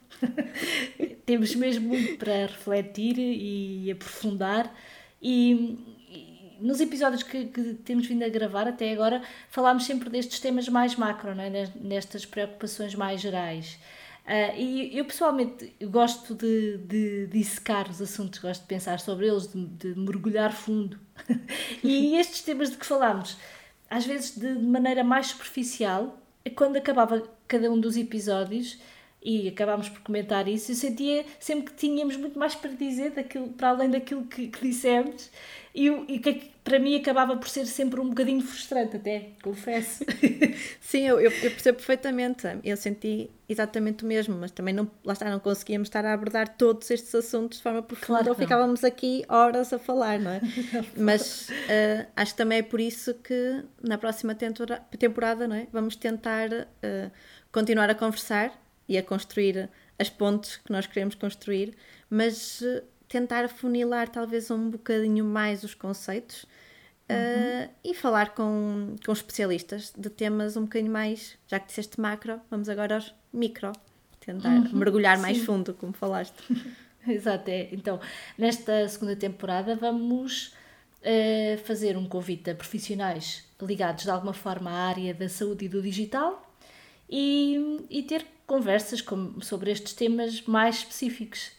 Temos 1.25 1.53
mesmo 1.53 1.89
muito 1.89 2.17
para 2.17 2.45
refletir 2.45 3.19
e 3.19 3.91
aprofundar 3.91 4.73
e, 5.21 5.77
e 6.09 6.57
nos 6.61 6.79
episódios 6.79 7.23
que, 7.23 7.47
que, 7.47 7.73
temos 7.73 8.07
vindo 8.07 8.23
a 8.23 8.29
gravar 8.29 8.69
até 8.69 8.93
agora 8.93 9.21
falámos 9.49 9.83
sempre 9.83 10.09
destes 10.09 10.39
temas 10.39 10.69
mais 10.69 10.95
macro, 10.95 11.35
não 11.35 11.43
é? 11.43 11.49
nestas 11.75 12.25
preocupações 12.25 12.95
mais 12.95 13.19
gerais. 13.19 13.77
Uh, 14.25 14.57
e 14.57 14.97
eu 14.97 15.03
pessoalmente 15.03 15.75
gosto 15.83 16.33
de, 16.33 16.77
de 16.77 17.27
dissecar 17.27 17.89
os 17.89 18.01
assuntos, 18.01 18.39
gosto 18.39 18.61
de 18.61 18.67
pensar 18.67 18.99
sobre 18.99 19.27
eles, 19.27 19.47
de, 19.47 19.65
de 19.65 19.99
mergulhar 19.99 20.53
fundo. 20.53 20.97
e 21.83 22.15
estes 22.15 22.41
temas 22.41 22.71
de 22.71 22.77
que 22.77 22.85
falámos, 22.85 23.37
às 23.89 24.05
vezes 24.05 24.37
de 24.37 24.53
maneira 24.53 25.03
mais 25.03 25.27
superficial, 25.27 26.17
quando 26.55 26.77
acabava 26.77 27.21
cada 27.47 27.69
um 27.69 27.79
dos 27.79 27.97
episódios 27.97 28.79
e 29.23 29.47
acabámos 29.47 29.89
por 29.89 30.01
comentar 30.01 30.47
isso, 30.47 30.71
eu 30.71 30.75
sentia 30.75 31.25
sempre 31.39 31.65
que 31.65 31.73
tínhamos 31.73 32.17
muito 32.17 32.37
mais 32.37 32.55
para 32.55 32.71
dizer 32.71 33.11
daquilo, 33.11 33.49
para 33.49 33.69
além 33.69 33.89
daquilo 33.89 34.25
que, 34.25 34.47
que 34.47 34.67
dissemos 34.67 35.29
e, 35.73 35.87
e 35.87 36.19
que 36.19 36.51
para 36.63 36.79
mim 36.79 36.95
acabava 36.95 37.35
por 37.35 37.49
ser 37.49 37.65
sempre 37.65 37.99
um 37.99 38.09
bocadinho 38.09 38.41
frustrante 38.41 38.95
até, 38.95 39.29
confesso. 39.41 40.05
Sim, 40.79 41.07
eu, 41.07 41.19
eu, 41.19 41.31
percebo 41.31 41.77
perfeitamente, 41.77 42.47
eu 42.63 42.77
senti 42.77 43.29
exatamente 43.49 44.03
o 44.03 44.07
mesmo, 44.07 44.35
mas 44.35 44.51
também 44.51 44.73
não, 44.73 44.89
lá 45.03 45.13
está, 45.13 45.29
não 45.29 45.39
conseguíamos 45.39 45.87
estar 45.87 46.05
a 46.05 46.13
abordar 46.13 46.55
todos 46.55 46.89
estes 46.89 47.13
assuntos 47.13 47.57
de 47.57 47.63
forma 47.63 47.81
profunda 47.81 48.05
claro 48.05 48.29
ou 48.29 48.35
ficávamos 48.35 48.83
aqui 48.83 49.25
horas 49.27 49.73
a 49.73 49.79
falar, 49.79 50.19
não 50.19 50.31
é? 50.31 50.41
mas 50.95 51.49
uh, 51.49 52.07
acho 52.15 52.31
que 52.33 52.37
também 52.37 52.59
é 52.59 52.63
por 52.63 52.79
isso 52.79 53.13
que 53.15 53.63
na 53.81 53.97
próxima 53.97 54.35
temporada 54.35 55.47
não 55.47 55.55
é? 55.55 55.67
vamos 55.71 55.95
tentar 55.95 56.49
uh, 56.49 57.11
continuar 57.51 57.89
a 57.89 57.95
conversar 57.95 58.62
e 58.87 58.97
a 58.97 59.03
construir 59.03 59.69
as 59.97 60.09
pontes 60.09 60.57
que 60.57 60.71
nós 60.71 60.85
queremos 60.85 61.15
construir, 61.15 61.75
mas 62.09 62.61
uh, 62.61 62.83
tentar 63.07 63.47
funilar 63.47 64.09
talvez 64.09 64.49
um 64.49 64.69
bocadinho 64.69 65.23
mais 65.23 65.63
os 65.63 65.73
conceitos 65.73 66.43
uh, 66.43 67.69
e 67.83 67.93
falar 67.93 68.33
com, 68.33 68.95
com 69.05 69.11
especialistas 69.11 69.93
de 69.95 70.09
temas 70.09 70.57
um 70.57 70.63
bocadinho 70.63 70.91
mais, 70.91 71.37
já 71.47 71.59
que 71.59 71.67
disseste 71.67 71.99
macro, 71.99 72.39
vamos 72.49 72.69
agora 72.69 72.95
aos 72.95 73.13
micro, 73.31 73.71
tentar 74.19 74.49
uhum, 74.49 74.69
mergulhar 74.73 75.19
mais 75.19 75.37
sim. 75.37 75.45
fundo, 75.45 75.73
como 75.73 75.93
falaste. 75.93 76.35
Exato, 77.07 77.49
é. 77.49 77.67
Então, 77.71 77.99
nesta 78.37 78.87
segunda 78.87 79.15
temporada 79.15 79.75
vamos 79.75 80.53
uh, 81.01 81.57
fazer 81.65 81.97
um 81.97 82.07
convite 82.07 82.49
a 82.49 82.55
profissionais 82.55 83.45
ligados 83.61 84.03
de 84.05 84.09
alguma 84.09 84.33
forma 84.33 84.71
à 84.71 84.87
área 84.87 85.13
da 85.13 85.27
saúde 85.27 85.65
e 85.65 85.69
do 85.69 85.81
digital 85.81 86.49
e, 87.09 87.85
e 87.89 88.03
ter 88.03 88.25
conversas 88.45 89.01
com, 89.01 89.39
sobre 89.41 89.71
estes 89.71 89.93
temas 89.93 90.41
mais 90.43 90.77
específicos. 90.77 91.51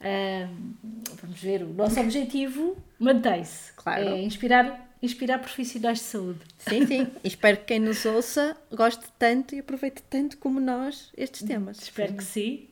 Uh, 0.00 0.74
vamos 1.20 1.40
ver, 1.40 1.62
o 1.62 1.68
nosso 1.68 2.00
objetivo 2.00 2.76
mantém-se. 2.98 3.72
Claro. 3.74 4.08
É 4.08 4.22
inspirar, 4.22 4.88
inspirar 5.02 5.38
profissionais 5.38 5.98
de 5.98 6.04
saúde. 6.04 6.40
Sim, 6.58 6.86
sim. 6.86 7.06
espero 7.22 7.58
que 7.58 7.64
quem 7.64 7.78
nos 7.78 8.04
ouça 8.06 8.56
goste 8.72 9.04
tanto 9.18 9.54
e 9.54 9.58
aproveite 9.58 10.02
tanto 10.08 10.38
como 10.38 10.58
nós 10.58 11.10
estes 11.16 11.42
temas. 11.42 11.82
Espero 11.82 12.12
sim. 12.12 12.16
que 12.16 12.24
sim. 12.24 12.66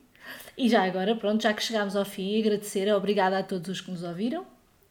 E 0.57 0.67
já 0.67 0.83
agora, 0.83 1.15
pronto, 1.15 1.41
já 1.41 1.53
que 1.53 1.63
chegámos 1.63 1.95
ao 1.95 2.05
fim, 2.05 2.39
agradecer, 2.39 2.91
obrigada 2.93 3.39
a 3.39 3.43
todos 3.43 3.69
os 3.69 3.81
que 3.81 3.91
nos 3.91 4.03
ouviram. 4.03 4.45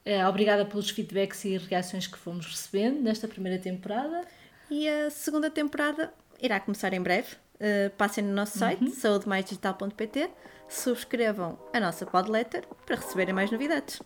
É, 0.04 0.26
obrigada 0.26 0.64
pelos 0.64 0.88
feedbacks 0.90 1.44
e 1.44 1.58
reações 1.58 2.06
que 2.06 2.16
fomos 2.16 2.46
recebendo 2.46 3.00
nesta 3.02 3.28
primeira 3.28 3.58
temporada. 3.58 4.22
E 4.70 4.88
a 4.88 5.10
segunda 5.10 5.50
temporada 5.50 6.12
irá 6.40 6.58
começar 6.60 6.92
em 6.92 7.00
breve. 7.00 7.36
Uh, 7.60 7.90
passem 7.96 8.22
no 8.22 8.32
nosso 8.32 8.58
site, 8.58 8.84
uhum. 8.84 8.90
saudemaisdigital.pt, 8.94 10.30
subscrevam 10.68 11.58
a 11.72 11.80
nossa 11.80 12.06
podletter 12.06 12.64
para 12.86 12.96
receberem 12.96 13.34
mais 13.34 13.50
novidades. 13.50 14.00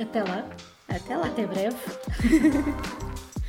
Até 0.00 0.22
lá. 0.22 0.48
Até 0.88 1.16
lá. 1.16 1.26
Até 1.26 1.46
breve. 1.46 1.76